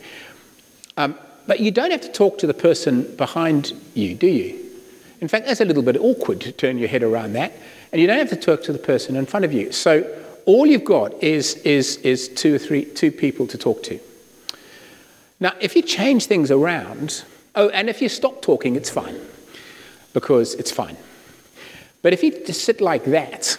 Um, 0.97 1.15
but 1.47 1.59
you 1.59 1.71
don't 1.71 1.91
have 1.91 2.01
to 2.01 2.11
talk 2.11 2.37
to 2.39 2.47
the 2.47 2.53
person 2.53 3.15
behind 3.15 3.73
you, 3.93 4.15
do 4.15 4.27
you? 4.27 4.65
In 5.21 5.27
fact, 5.27 5.45
that's 5.45 5.61
a 5.61 5.65
little 5.65 5.83
bit 5.83 5.97
awkward 5.97 6.41
to 6.41 6.51
turn 6.51 6.77
your 6.77 6.87
head 6.87 7.03
around 7.03 7.33
that. 7.33 7.53
And 7.91 8.01
you 8.01 8.07
don't 8.07 8.19
have 8.19 8.29
to 8.29 8.35
talk 8.35 8.63
to 8.63 8.73
the 8.73 8.79
person 8.79 9.15
in 9.15 9.25
front 9.25 9.45
of 9.45 9.53
you. 9.53 9.71
So 9.71 10.03
all 10.45 10.65
you've 10.65 10.85
got 10.85 11.23
is, 11.23 11.55
is, 11.57 11.97
is 11.97 12.29
two 12.29 12.55
or 12.55 12.57
three, 12.57 12.85
two 12.85 13.11
people 13.11 13.47
to 13.47 13.57
talk 13.57 13.83
to. 13.83 13.99
Now, 15.39 15.53
if 15.59 15.75
you 15.75 15.81
change 15.81 16.25
things 16.25 16.51
around, 16.51 17.23
oh, 17.55 17.69
and 17.69 17.89
if 17.89 18.01
you 18.01 18.09
stop 18.09 18.41
talking, 18.41 18.75
it's 18.75 18.89
fine, 18.89 19.19
because 20.13 20.55
it's 20.55 20.71
fine. 20.71 20.97
But 22.01 22.13
if 22.13 22.23
you 22.23 22.31
just 22.45 22.63
sit 22.63 22.81
like 22.81 23.05
that, 23.05 23.57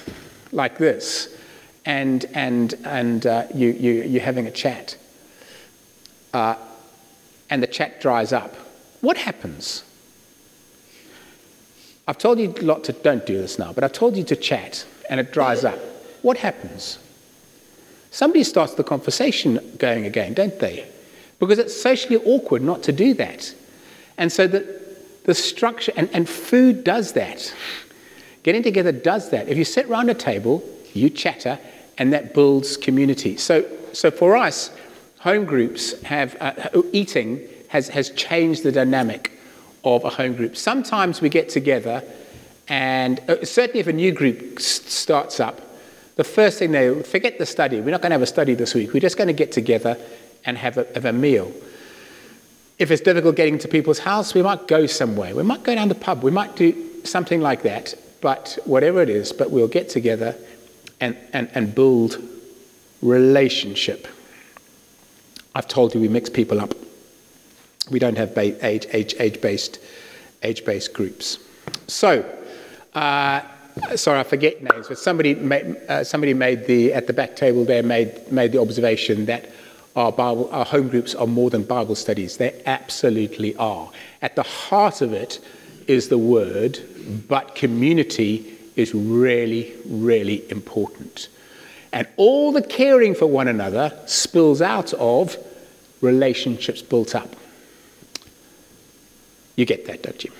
like 0.53 0.79
this, 0.79 1.37
and, 1.85 2.25
and, 2.35 2.75
and 2.85 3.27
uh, 3.27 3.47
you, 3.55 3.69
you, 3.69 3.93
you're 4.03 4.23
having 4.23 4.47
a 4.47 4.51
chat, 4.51 4.97
uh, 6.33 6.57
and 7.49 7.63
the 7.63 7.67
chat 7.67 8.01
dries 8.01 8.33
up, 8.33 8.55
what 9.01 9.17
happens? 9.17 9.85
I've 12.07 12.19
told 12.19 12.39
you 12.39 12.55
a 12.57 12.63
lot 12.63 12.85
to 12.85 12.93
don't 12.93 13.25
do 13.25 13.39
this 13.39 13.59
now, 13.59 13.73
but 13.73 13.85
I've 13.85 13.93
told 13.93 14.17
you 14.17 14.25
to 14.25 14.37
chat 14.37 14.87
and 15.09 15.21
it 15.21 15.33
dries 15.33 15.65
up. 15.65 15.79
What 16.23 16.39
happens? 16.39 16.99
Somebody 18.11 18.45
starts 18.45 18.75
the 18.75 18.85
conversation 18.85 19.77
going 19.79 20.05
again, 20.05 20.35
don't 20.35 20.59
they? 20.59 20.89
Because 21.39 21.59
it's 21.59 21.81
socially 21.81 22.17
awkward 22.17 22.63
not 22.63 22.83
to 22.85 22.93
do 22.93 23.15
that. 23.15 23.55
And 24.19 24.33
so 24.33 24.47
the, 24.47 24.80
the 25.25 25.35
structure, 25.35 25.93
and, 25.97 26.09
and 26.13 26.29
food 26.29 26.85
does 26.85 27.13
that. 27.13 27.55
Getting 28.43 28.63
together 28.63 28.93
does 28.93 29.31
that. 29.31 29.49
If 29.49 29.59
you 29.59 29.65
sit 29.65 29.87
around 29.87 30.09
a 30.11 30.15
table, 30.15 30.63
you 30.95 31.11
chatter, 31.11 31.59
and 31.99 32.13
that 32.13 32.35
builds 32.35 32.77
community. 32.77 33.37
So, 33.37 33.65
so 33.93 34.11
for 34.11 34.37
us, 34.37 34.71
home 35.19 35.45
groups 35.45 36.01
have, 36.03 36.37
uh, 36.41 36.83
eating 36.93 37.47
has, 37.69 37.89
has 37.89 38.11
changed 38.11 38.63
the 38.63 38.73
dynamic 38.73 39.39
of 39.85 40.05
a 40.05 40.11
home 40.11 40.35
group. 40.35 40.57
Sometimes 40.57 41.21
we 41.21 41.29
get 41.29 41.49
together, 41.49 42.03
and 42.69 43.21
uh, 43.29 43.45
certainly 43.45 43.81
if 43.81 43.87
a 43.87 43.93
new 43.93 44.13
group 44.13 44.59
s- 44.59 44.65
starts 44.65 45.41
up, 45.41 45.61
the 46.17 46.25
first 46.25 46.59
thing 46.59 46.73
they 46.73 47.03
forget 47.03 47.39
the 47.39 47.47
study. 47.47 47.81
We're 47.81 47.93
not 47.93 48.03
going 48.03 48.11
to 48.11 48.15
have 48.15 48.23
a 48.23 48.27
study 48.27 48.55
this 48.55 48.75
week. 48.75 48.93
We're 48.93 49.01
just 49.01 49.17
going 49.17 49.29
to 49.29 49.35
get 49.35 49.53
together 49.53 49.97
and 50.45 50.59
have 50.59 50.77
a, 50.79 50.87
have 50.95 51.05
a 51.05 51.13
meal. 51.13 51.53
If 52.81 52.91
it's 52.91 53.03
difficult 53.03 53.37
getting 53.37 53.59
to 53.59 53.69
people's 53.69 53.99
house, 53.99 54.33
we 54.33 54.41
might 54.41 54.67
go 54.67 54.87
somewhere. 54.87 55.35
We 55.35 55.43
might 55.43 55.63
go 55.65 55.75
down 55.75 55.91
the 55.91 55.95
pub. 55.95 56.23
We 56.23 56.31
might 56.31 56.57
do 56.57 57.05
something 57.05 57.43
like 57.43 57.63
that. 57.63 57.95
But 58.23 58.59
whatever 58.65 59.03
it 59.03 59.11
is, 59.11 59.33
but 59.35 59.51
we'll 59.51 59.69
get 59.69 59.91
together 59.91 60.35
and, 60.99 61.15
and, 61.35 61.51
and 61.55 61.75
build 61.75 62.17
relationship. 63.03 64.09
I've 65.55 65.69
told 65.69 65.95
you 65.95 66.01
we 66.01 66.09
mix 66.09 66.31
people 66.31 66.59
up. 66.59 66.73
We 67.91 67.99
don't 67.99 68.17
have 68.17 68.35
ba- 68.35 68.67
age, 68.67 68.87
age, 68.95 69.15
age-based, 69.19 69.79
age-based 70.43 70.95
groups. 70.95 71.39
So, 71.87 72.25
uh, 72.95 73.43
sorry, 73.95 74.21
I 74.21 74.23
forget 74.23 74.63
names, 74.63 74.89
but 74.89 74.99
somebody 74.99 75.35
made, 75.35 75.77
uh, 75.87 76.03
somebody 76.03 76.33
made 76.33 76.67
the, 76.67 76.95
at 76.95 77.07
the 77.07 77.13
back 77.13 77.37
table 77.37 77.67
there, 77.67 77.83
made, 77.83 78.33
made 78.33 78.53
the 78.53 78.61
observation 78.61 79.27
that 79.27 79.51
our, 79.97 80.13
Bible, 80.13 80.49
our 80.53 80.65
home 80.65 80.89
groups 80.89 81.15
are 81.15 81.27
more 81.27 81.51
than 81.51 81.65
Bible 81.65 81.95
studies. 81.95 82.37
They 82.37 82.63
absolutely 82.67 83.57
are. 83.57 83.91
At 84.23 84.37
the 84.37 84.43
heart 84.43 85.01
of 85.01 85.13
it 85.13 85.41
is 85.87 86.09
the 86.09 86.19
word, 86.19 86.79
but 87.29 87.55
community 87.55 88.57
is 88.77 88.95
really, 88.95 89.75
really 89.87 90.49
important. 90.51 91.29
And 91.93 92.07
all 92.17 92.53
the 92.53 92.63
caring 92.63 93.15
for 93.15 93.27
one 93.27 93.49
another 93.49 93.99
spills 94.07 94.63
out 94.63 94.93
of 94.95 95.37
relationships 96.01 96.83
built 96.83 97.15
up. 97.15 97.35
You 99.57 99.65
get 99.65 99.87
that, 99.87 100.03
don't 100.03 100.23
you? 100.25 100.31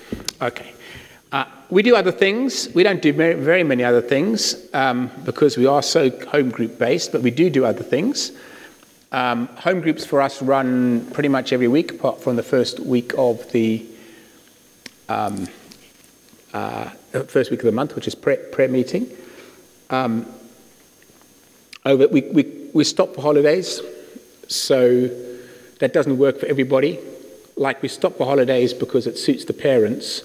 Okay. 0.41 0.73
Uh, 1.33 1.45
we 1.69 1.83
do 1.83 1.95
other 1.95 2.13
things. 2.13 2.69
We 2.75 2.83
don't 2.83 3.03
do 3.03 3.13
very, 3.13 3.63
many 3.63 3.85
other 3.85 4.01
things 4.01 4.57
um, 4.73 5.11
because 5.25 5.57
we 5.57 5.67
are 5.67 5.83
so 5.83 6.11
home 6.29 6.51
group 6.51 6.79
based, 6.79 7.13
but 7.13 7.23
we 7.23 7.31
do 7.31 7.51
do 7.51 7.65
other 7.65 7.83
things. 7.83 8.33
Um, 9.13 9.49
home 9.57 9.81
groups 9.81 10.07
for 10.07 10.23
us 10.23 10.41
run 10.41 11.05
pretty 11.11 11.29
much 11.29 11.53
every 11.53 11.67
week, 11.67 11.91
apart 11.91 12.23
from 12.23 12.37
the 12.37 12.45
first 12.45 12.79
week 12.79 13.13
of 13.19 13.51
the 13.51 13.85
um, 15.09 15.49
uh, 16.53 16.91
first 17.27 17.51
week 17.51 17.59
of 17.59 17.67
the 17.67 17.73
month, 17.73 17.97
which 17.97 18.07
is 18.07 18.15
prayer, 18.15 18.37
prayer 18.53 18.69
meeting. 18.69 19.11
Um, 19.91 20.27
over, 21.85 22.07
we, 22.07 22.21
we, 22.21 22.69
we 22.73 22.85
stop 22.85 23.17
for 23.17 23.23
holidays, 23.23 23.81
so 24.47 25.09
that 25.81 25.93
doesn't 25.93 26.19
work 26.19 26.39
for 26.39 26.47
everybody. 26.47 27.01
Like 27.57 27.83
we 27.83 27.89
stop 27.89 28.17
for 28.17 28.27
holidays 28.27 28.73
because 28.73 29.09
it 29.09 29.19
suits 29.19 29.45
the 29.45 29.53
parents, 29.53 30.23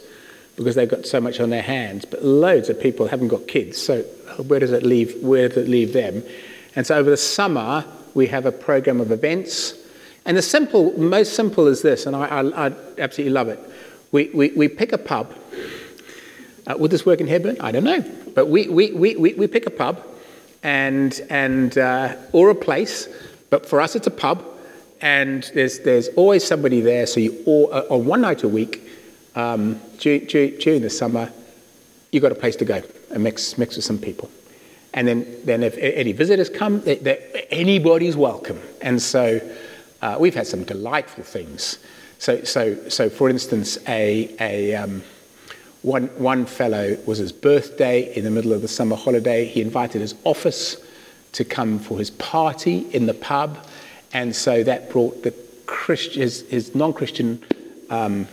because 0.58 0.76
they've 0.76 0.88
got 0.88 1.08
so 1.08 1.20
much 1.20 1.40
on 1.40 1.50
their 1.50 1.64
hands. 1.64 2.06
But 2.06 2.24
loads 2.24 2.70
of 2.70 2.80
people 2.80 3.08
haven't 3.08 3.30
got 3.30 3.48
kids, 3.48 3.82
so 3.82 4.04
where 4.46 4.60
does 4.60 4.74
it 4.74 4.84
leave? 4.84 5.24
Where 5.24 5.50
does 5.50 5.58
it 5.58 5.68
leave 5.68 5.94
them? 5.94 6.24
And 6.76 6.86
so 6.86 6.98
over 6.98 7.10
the 7.10 7.18
summer, 7.18 7.84
we 8.16 8.26
have 8.28 8.48
a 8.48 8.52
program 8.52 9.00
of 9.00 9.12
events. 9.12 9.76
And 10.26 10.36
the 10.36 10.42
simple, 10.42 10.98
most 11.00 11.36
simple 11.36 11.68
is 11.68 11.84
this, 11.84 12.08
and 12.08 12.16
I, 12.16 12.26
I, 12.26 12.68
I 12.68 12.74
absolutely 12.98 13.34
love 13.34 13.50
it. 13.50 13.60
We, 14.12 14.32
we, 14.34 14.50
we 14.52 14.68
pick 14.68 14.92
a 14.92 14.98
pub. 14.98 15.36
Uh, 16.66 16.76
would 16.80 16.90
this 16.90 17.06
work 17.06 17.22
in 17.22 17.28
Hebburn? 17.28 17.58
I 17.60 17.72
don't 17.72 17.84
know. 17.84 18.04
But 18.34 18.48
we, 18.48 18.68
we, 18.68 18.92
we, 18.94 19.16
we, 19.18 19.34
we 19.36 19.46
pick 19.46 19.68
a 19.68 19.70
pub 19.70 20.04
and, 20.64 21.22
and, 21.30 21.78
uh, 21.78 22.16
or 22.32 22.50
a 22.50 22.56
place, 22.56 23.08
but 23.52 23.68
for 23.68 23.80
us 23.80 23.96
it's 23.96 24.08
a 24.08 24.12
pub, 24.12 24.44
and 25.02 25.52
there's, 25.54 25.80
there's 25.82 26.08
always 26.16 26.44
somebody 26.44 26.82
there. 26.82 27.06
So 27.06 27.20
you, 27.20 27.44
or, 27.46 27.72
uh, 27.72 27.82
on 27.92 28.06
one 28.06 28.22
night 28.22 28.42
a 28.42 28.48
week, 28.48 28.82
um, 29.36 29.80
during, 30.00 30.26
during 30.26 30.82
the 30.82 30.90
summer, 30.90 31.32
you've 32.12 32.24
got 32.24 32.32
a 32.32 32.36
place 32.36 32.56
to 32.56 32.66
go 32.66 32.82
and 33.12 33.24
mix, 33.24 33.58
mix 33.60 33.76
with 33.76 33.86
some 33.86 34.00
people. 34.00 34.32
And 34.96 35.10
then, 35.10 35.28
then 35.44 35.62
if 35.62 35.78
any 35.78 36.14
visitors 36.14 36.50
come, 36.50 36.80
they, 36.82 37.48
anybody's 37.52 38.16
welcome. 38.16 38.62
And 38.82 39.02
so 39.02 39.42
uh, 40.02 40.16
we've 40.18 40.34
had 40.34 40.48
some 40.48 40.64
delightful 40.64 41.26
things. 41.26 41.80
So, 42.18 42.44
so, 42.46 42.88
so 42.88 43.10
for 43.10 43.30
instance, 43.30 43.78
a, 43.90 44.34
a, 44.40 44.74
um, 44.74 45.04
one, 45.82 46.08
one 46.18 46.46
fellow 46.46 46.98
was 47.06 47.18
his 47.18 47.34
birthday 47.34 48.16
in 48.16 48.24
the 48.24 48.32
middle 48.32 48.54
of 48.54 48.62
the 48.62 48.70
summer 48.70 48.96
holiday. 48.96 49.46
He 49.46 49.62
invited 49.62 50.00
his 50.00 50.16
office 50.24 50.78
to 51.34 51.44
come 51.44 51.78
for 51.78 52.00
his 52.00 52.12
party 52.12 52.88
in 52.92 53.06
the 53.06 53.14
pub. 53.14 53.68
And 54.14 54.34
so 54.34 54.64
that 54.64 54.90
brought 54.90 55.24
the 55.24 55.32
Christ, 55.66 56.16
his, 56.16 56.48
his 56.50 56.74
non 56.74 56.94
Christian 56.94 57.44
um, 57.90 58.30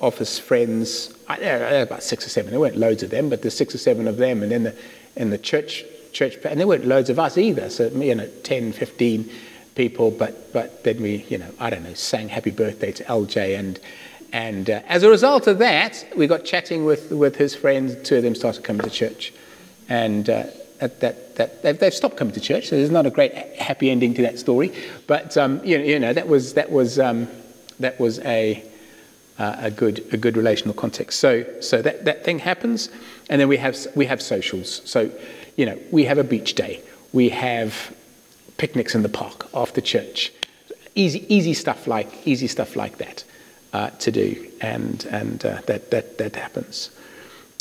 office 0.00 0.38
friends, 0.38 1.12
about 1.28 2.04
six 2.04 2.24
or 2.24 2.30
seven. 2.30 2.52
There 2.52 2.60
weren't 2.60 2.76
loads 2.76 3.02
of 3.02 3.10
them, 3.10 3.30
but 3.30 3.42
there's 3.42 3.56
six 3.56 3.74
or 3.74 3.78
seven 3.78 4.06
of 4.06 4.16
them. 4.16 4.44
And 4.44 4.52
then 4.52 4.62
the, 4.62 4.76
in 5.16 5.30
the 5.30 5.38
church, 5.38 5.84
church, 6.14 6.36
and 6.44 6.58
there 6.58 6.66
weren't 6.66 6.86
loads 6.86 7.10
of 7.10 7.18
us 7.18 7.36
either. 7.36 7.68
So, 7.68 7.88
you 7.88 8.14
know, 8.14 8.28
10, 8.44 8.72
15 8.72 9.30
people. 9.74 10.10
But, 10.10 10.52
but 10.52 10.84
then 10.84 11.02
we, 11.02 11.24
you 11.28 11.38
know, 11.38 11.50
I 11.58 11.70
don't 11.70 11.82
know, 11.82 11.94
sang 11.94 12.28
happy 12.28 12.50
birthday 12.50 12.92
to 12.92 13.04
LJ. 13.04 13.58
And, 13.58 13.80
and 14.32 14.70
uh, 14.70 14.80
as 14.88 15.02
a 15.02 15.10
result 15.10 15.46
of 15.46 15.58
that, 15.58 16.06
we 16.16 16.26
got 16.26 16.44
chatting 16.44 16.84
with, 16.84 17.10
with 17.10 17.36
his 17.36 17.54
friends. 17.54 17.96
Two 18.08 18.16
of 18.16 18.22
them 18.22 18.34
started 18.34 18.64
coming 18.64 18.82
to 18.82 18.90
church. 18.90 19.34
And 19.88 20.30
uh, 20.30 20.44
that, 20.78 21.00
that, 21.00 21.36
that 21.36 21.62
they've, 21.62 21.78
they've, 21.78 21.94
stopped 21.94 22.16
coming 22.16 22.34
to 22.34 22.40
church, 22.40 22.68
so 22.68 22.76
there's 22.76 22.90
not 22.90 23.06
a 23.06 23.10
great 23.10 23.34
happy 23.34 23.90
ending 23.90 24.14
to 24.14 24.22
that 24.22 24.38
story. 24.38 24.72
But 25.06 25.36
um, 25.36 25.60
you, 25.64 25.78
know, 25.78 25.84
you 25.84 25.98
know, 25.98 26.12
that 26.12 26.28
was 26.28 26.54
that 26.54 26.70
was 26.70 26.98
um, 26.98 27.28
that 27.80 27.98
was 28.00 28.18
a 28.20 28.64
uh, 29.38 29.56
a 29.58 29.70
good 29.70 30.04
a 30.12 30.16
good 30.16 30.36
relational 30.36 30.74
context. 30.74 31.20
So 31.20 31.44
so 31.60 31.82
that, 31.82 32.04
that 32.04 32.24
thing 32.24 32.38
happens, 32.38 32.88
and 33.30 33.40
then 33.40 33.48
we 33.48 33.56
have 33.58 33.76
we 33.94 34.06
have 34.06 34.20
socials. 34.20 34.82
So 34.84 35.10
you 35.56 35.66
know 35.66 35.78
we 35.90 36.04
have 36.04 36.18
a 36.18 36.24
beach 36.24 36.54
day, 36.54 36.82
we 37.12 37.28
have 37.30 37.94
picnics 38.56 38.94
in 38.94 39.02
the 39.02 39.08
park 39.08 39.48
after 39.54 39.80
church, 39.80 40.32
easy 40.94 41.24
easy 41.28 41.54
stuff 41.54 41.86
like 41.86 42.26
easy 42.26 42.46
stuff 42.46 42.76
like 42.76 42.98
that 42.98 43.24
uh, 43.72 43.90
to 43.90 44.10
do, 44.10 44.50
and 44.60 45.04
and 45.10 45.44
uh, 45.44 45.60
that 45.66 45.90
that 45.90 46.18
that 46.18 46.36
happens. 46.36 46.90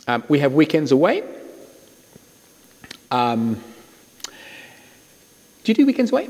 Um, 0.08 0.24
we 0.28 0.40
have 0.40 0.54
weekends 0.54 0.92
away. 0.92 1.24
Um, 3.12 3.62
do 5.64 5.72
you 5.72 5.74
do 5.74 5.86
weekends 5.86 6.12
away? 6.12 6.30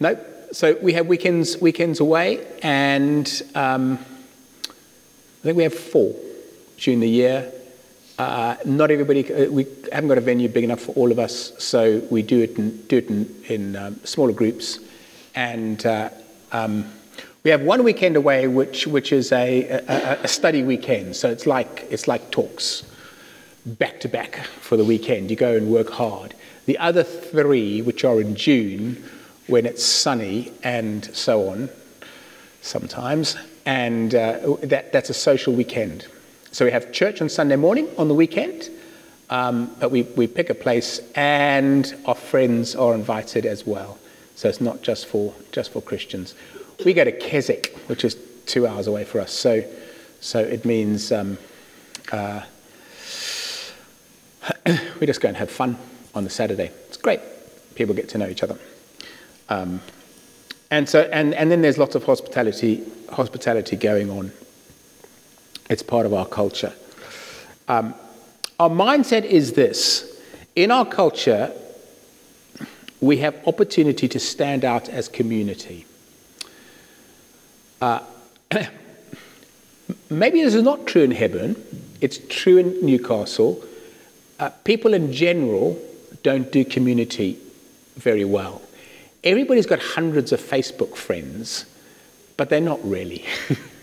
No. 0.00 0.18
So 0.52 0.78
we 0.80 0.92
have 0.92 1.06
weekends 1.06 1.58
weekends 1.58 1.98
away, 1.98 2.46
and 2.62 3.26
um, 3.54 3.98
I 4.68 5.42
think 5.42 5.56
we 5.56 5.64
have 5.64 5.74
four 5.74 6.14
during 6.78 7.00
the 7.00 7.08
year. 7.08 7.52
Uh, 8.18 8.56
not 8.64 8.92
everybody. 8.92 9.32
Uh, 9.32 9.50
we 9.50 9.66
haven't 9.92 10.08
got 10.08 10.18
a 10.18 10.20
venue 10.20 10.48
big 10.48 10.62
enough 10.62 10.80
for 10.80 10.92
all 10.92 11.10
of 11.10 11.18
us, 11.18 11.52
so 11.58 12.00
we 12.10 12.22
do 12.22 12.42
it 12.42 12.56
in, 12.56 12.80
do 12.86 12.98
it 12.98 13.08
in, 13.10 13.34
in 13.46 13.76
um, 13.76 14.00
smaller 14.04 14.32
groups, 14.32 14.78
and 15.34 15.84
uh, 15.84 16.08
um, 16.52 16.84
we 17.42 17.50
have 17.50 17.62
one 17.62 17.82
weekend 17.82 18.14
away, 18.14 18.46
which 18.46 18.86
which 18.86 19.12
is 19.12 19.32
a, 19.32 19.68
a, 19.68 20.18
a 20.22 20.28
study 20.28 20.62
weekend. 20.62 21.16
So 21.16 21.28
it's 21.28 21.44
like 21.44 21.88
it's 21.90 22.06
like 22.06 22.30
talks 22.30 22.84
back 23.66 23.98
to 24.00 24.08
back 24.08 24.36
for 24.60 24.76
the 24.76 24.84
weekend. 24.84 25.28
You 25.28 25.36
go 25.36 25.56
and 25.56 25.68
work 25.68 25.90
hard. 25.90 26.34
The 26.66 26.78
other 26.78 27.02
three, 27.02 27.82
which 27.82 28.04
are 28.04 28.20
in 28.20 28.36
June, 28.36 29.02
when 29.48 29.66
it's 29.66 29.84
sunny 29.84 30.52
and 30.62 31.04
so 31.16 31.48
on, 31.48 31.68
sometimes, 32.62 33.36
and 33.66 34.14
uh, 34.14 34.56
that, 34.62 34.92
that's 34.92 35.10
a 35.10 35.14
social 35.14 35.52
weekend. 35.52 36.06
So 36.54 36.64
we 36.64 36.70
have 36.70 36.92
church 36.92 37.20
on 37.20 37.28
Sunday 37.28 37.56
morning 37.56 37.88
on 37.98 38.06
the 38.06 38.14
weekend, 38.14 38.70
Um, 39.28 39.74
but 39.80 39.90
we, 39.90 40.02
we 40.02 40.28
pick 40.28 40.50
a 40.50 40.54
place, 40.54 41.00
and 41.16 41.92
our 42.04 42.14
friends 42.14 42.76
are 42.76 42.94
invited 42.94 43.44
as 43.44 43.66
well. 43.66 43.98
So 44.36 44.48
it's 44.48 44.60
not 44.60 44.80
just 44.80 45.06
for, 45.06 45.34
just 45.50 45.72
for 45.72 45.82
Christians. 45.82 46.36
We 46.84 46.94
go 46.94 47.02
to 47.02 47.10
Keswick, 47.10 47.74
which 47.88 48.04
is 48.04 48.16
two 48.46 48.68
hours 48.68 48.86
away 48.86 49.02
for 49.02 49.20
us. 49.20 49.32
So, 49.32 49.64
so 50.20 50.38
it 50.38 50.64
means 50.64 51.10
um, 51.10 51.38
uh, 52.12 52.42
we 55.00 55.08
just 55.08 55.20
go 55.20 55.26
and 55.26 55.36
have 55.36 55.50
fun 55.50 55.76
on 56.14 56.22
the 56.22 56.30
Saturday. 56.30 56.70
It's 56.86 56.98
great. 56.98 57.20
People 57.74 57.96
get 57.96 58.08
to 58.10 58.18
know 58.18 58.28
each 58.28 58.44
other. 58.44 58.58
Um, 59.48 59.80
and, 60.70 60.88
so, 60.88 61.00
and, 61.12 61.34
and 61.34 61.50
then 61.50 61.62
there's 61.62 61.78
lots 61.78 61.96
of 61.96 62.04
hospitality, 62.04 62.84
hospitality 63.10 63.74
going 63.74 64.08
on. 64.08 64.30
It's 65.70 65.82
part 65.82 66.06
of 66.06 66.12
our 66.12 66.26
culture. 66.26 66.72
Um, 67.68 67.94
our 68.60 68.68
mindset 68.70 69.24
is 69.24 69.52
this 69.52 70.14
in 70.54 70.70
our 70.70 70.86
culture, 70.86 71.52
we 73.00 73.18
have 73.18 73.36
opportunity 73.46 74.08
to 74.08 74.20
stand 74.20 74.64
out 74.64 74.88
as 74.88 75.08
community. 75.08 75.84
Uh, 77.80 78.00
maybe 80.10 80.42
this 80.42 80.54
is 80.54 80.62
not 80.62 80.86
true 80.86 81.02
in 81.02 81.10
Hebburn, 81.10 81.56
it's 82.00 82.18
true 82.28 82.58
in 82.58 82.84
Newcastle. 82.84 83.64
Uh, 84.38 84.50
people 84.64 84.94
in 84.94 85.12
general 85.12 85.80
don't 86.22 86.50
do 86.50 86.64
community 86.64 87.38
very 87.96 88.24
well. 88.24 88.62
Everybody's 89.22 89.66
got 89.66 89.80
hundreds 89.80 90.32
of 90.32 90.40
Facebook 90.40 90.96
friends, 90.96 91.66
but 92.36 92.50
they're 92.50 92.60
not 92.60 92.84
really. 92.84 93.24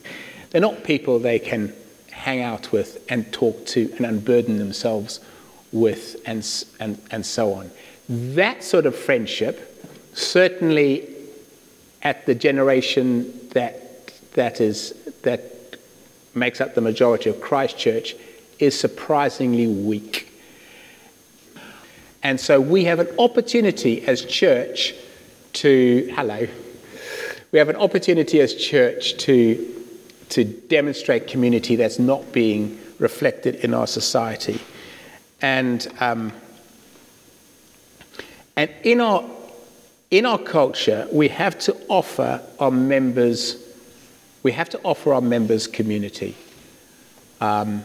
they're 0.51 0.61
not 0.61 0.83
people 0.83 1.19
they 1.19 1.39
can 1.39 1.73
hang 2.11 2.41
out 2.41 2.71
with 2.71 3.03
and 3.09 3.31
talk 3.33 3.65
to 3.65 3.91
and 3.97 4.05
unburden 4.05 4.57
themselves 4.57 5.19
with 5.71 6.17
and, 6.25 6.47
and, 6.79 7.01
and 7.09 7.25
so 7.25 7.53
on. 7.53 7.71
That 8.07 8.63
sort 8.63 8.85
of 8.85 8.95
friendship, 8.95 9.89
certainly 10.13 11.07
at 12.03 12.25
the 12.25 12.35
generation 12.35 13.49
that, 13.53 14.11
that, 14.33 14.61
is, 14.61 14.93
that 15.23 15.77
makes 16.35 16.61
up 16.61 16.75
the 16.75 16.81
majority 16.81 17.29
of 17.29 17.39
Christchurch, 17.41 18.15
is 18.59 18.77
surprisingly 18.77 19.67
weak. 19.67 20.31
And 22.23 22.39
so 22.39 22.61
we 22.61 22.83
have 22.83 22.99
an 22.99 23.09
opportunity 23.17 24.05
as 24.05 24.23
church 24.25 24.93
to, 25.53 26.11
hello, 26.13 26.47
we 27.51 27.59
have 27.59 27.69
an 27.69 27.75
opportunity 27.77 28.39
as 28.41 28.53
church 28.53 29.17
to 29.17 29.80
to 30.31 30.43
demonstrate 30.43 31.27
community 31.27 31.75
that's 31.75 31.99
not 31.99 32.31
being 32.31 32.79
reflected 32.99 33.55
in 33.55 33.73
our 33.73 33.87
society. 33.87 34.59
And, 35.41 35.87
um, 35.99 36.31
and 38.55 38.71
in, 38.83 39.01
our, 39.01 39.23
in 40.09 40.25
our 40.25 40.37
culture, 40.37 41.07
we 41.11 41.27
have 41.29 41.57
to 41.59 41.75
offer 41.87 42.41
our 42.59 42.71
members, 42.71 43.57
we 44.43 44.51
have 44.51 44.69
to 44.69 44.79
offer 44.83 45.13
our 45.13 45.21
members 45.21 45.67
community. 45.67 46.35
Um, 47.41 47.83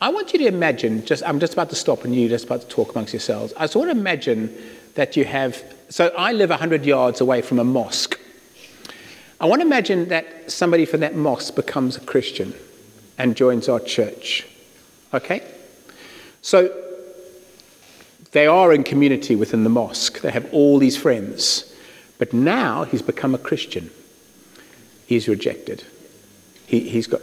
I 0.00 0.10
want 0.10 0.32
you 0.32 0.38
to 0.40 0.46
imagine, 0.46 1.04
just, 1.04 1.22
I'm 1.24 1.40
just 1.40 1.52
about 1.52 1.70
to 1.70 1.76
stop 1.76 2.04
and 2.04 2.14
you're 2.14 2.28
just 2.28 2.44
about 2.44 2.62
to 2.62 2.68
talk 2.68 2.90
amongst 2.90 3.12
yourselves. 3.12 3.52
I 3.56 3.64
just 3.64 3.76
want 3.76 3.88
to 3.88 3.96
imagine 3.96 4.54
that 4.94 5.16
you 5.16 5.24
have, 5.24 5.62
so 5.88 6.08
I 6.18 6.32
live 6.32 6.50
100 6.50 6.84
yards 6.84 7.20
away 7.20 7.40
from 7.40 7.58
a 7.58 7.64
mosque. 7.64 8.18
I 9.42 9.46
want 9.46 9.60
to 9.60 9.66
imagine 9.66 10.08
that 10.10 10.52
somebody 10.52 10.86
from 10.86 11.00
that 11.00 11.16
mosque 11.16 11.56
becomes 11.56 11.96
a 11.96 12.00
Christian 12.00 12.54
and 13.18 13.36
joins 13.36 13.68
our 13.68 13.80
church. 13.80 14.46
Okay? 15.12 15.42
So 16.42 16.72
they 18.30 18.46
are 18.46 18.72
in 18.72 18.84
community 18.84 19.34
within 19.34 19.64
the 19.64 19.68
mosque, 19.68 20.20
they 20.20 20.30
have 20.30 20.48
all 20.54 20.78
these 20.78 20.96
friends. 20.96 21.74
But 22.18 22.32
now 22.32 22.84
he's 22.84 23.02
become 23.02 23.34
a 23.34 23.38
Christian. 23.38 23.90
He's 25.06 25.26
rejected. 25.26 25.82
He, 26.66 26.88
has 26.90 27.08
got. 27.08 27.20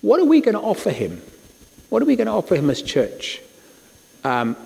What 0.00 0.18
are 0.18 0.24
we 0.24 0.40
going 0.40 0.56
to 0.56 0.60
offer 0.60 0.90
him? 0.90 1.22
What 1.90 2.02
are 2.02 2.06
we 2.06 2.16
going 2.16 2.26
to 2.26 2.32
offer 2.32 2.56
him 2.56 2.70
as 2.70 2.82
church? 2.82 3.40
Um, 4.24 4.56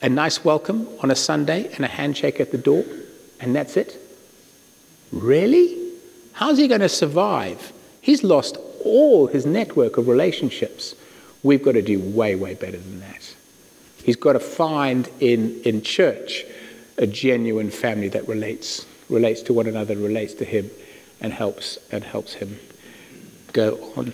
a 0.00 0.08
nice 0.08 0.44
welcome 0.44 0.88
on 1.02 1.10
a 1.10 1.16
Sunday 1.16 1.68
and 1.74 1.84
a 1.84 1.88
handshake 1.88 2.38
at 2.38 2.52
the 2.52 2.58
door, 2.58 2.84
and 3.40 3.56
that's 3.56 3.76
it? 3.76 4.00
Really? 5.10 5.85
How's 6.36 6.58
he 6.58 6.68
going 6.68 6.82
to 6.82 6.88
survive? 6.90 7.72
He's 8.02 8.22
lost 8.22 8.58
all 8.84 9.26
his 9.26 9.46
network 9.46 9.96
of 9.96 10.06
relationships. 10.06 10.94
We've 11.42 11.62
got 11.62 11.72
to 11.72 11.82
do 11.82 11.98
way, 11.98 12.34
way 12.34 12.52
better 12.52 12.76
than 12.76 13.00
that. 13.00 13.34
He's 14.04 14.16
got 14.16 14.34
to 14.34 14.40
find 14.40 15.08
in, 15.18 15.62
in 15.62 15.80
church 15.80 16.44
a 16.98 17.06
genuine 17.06 17.70
family 17.70 18.08
that 18.10 18.28
relates, 18.28 18.84
relates 19.08 19.40
to 19.42 19.54
one 19.54 19.66
another, 19.66 19.96
relates 19.96 20.34
to 20.34 20.44
him, 20.44 20.70
and 21.22 21.32
helps, 21.32 21.78
and 21.90 22.04
helps 22.04 22.34
him 22.34 22.60
go 23.54 23.92
on. 23.96 24.12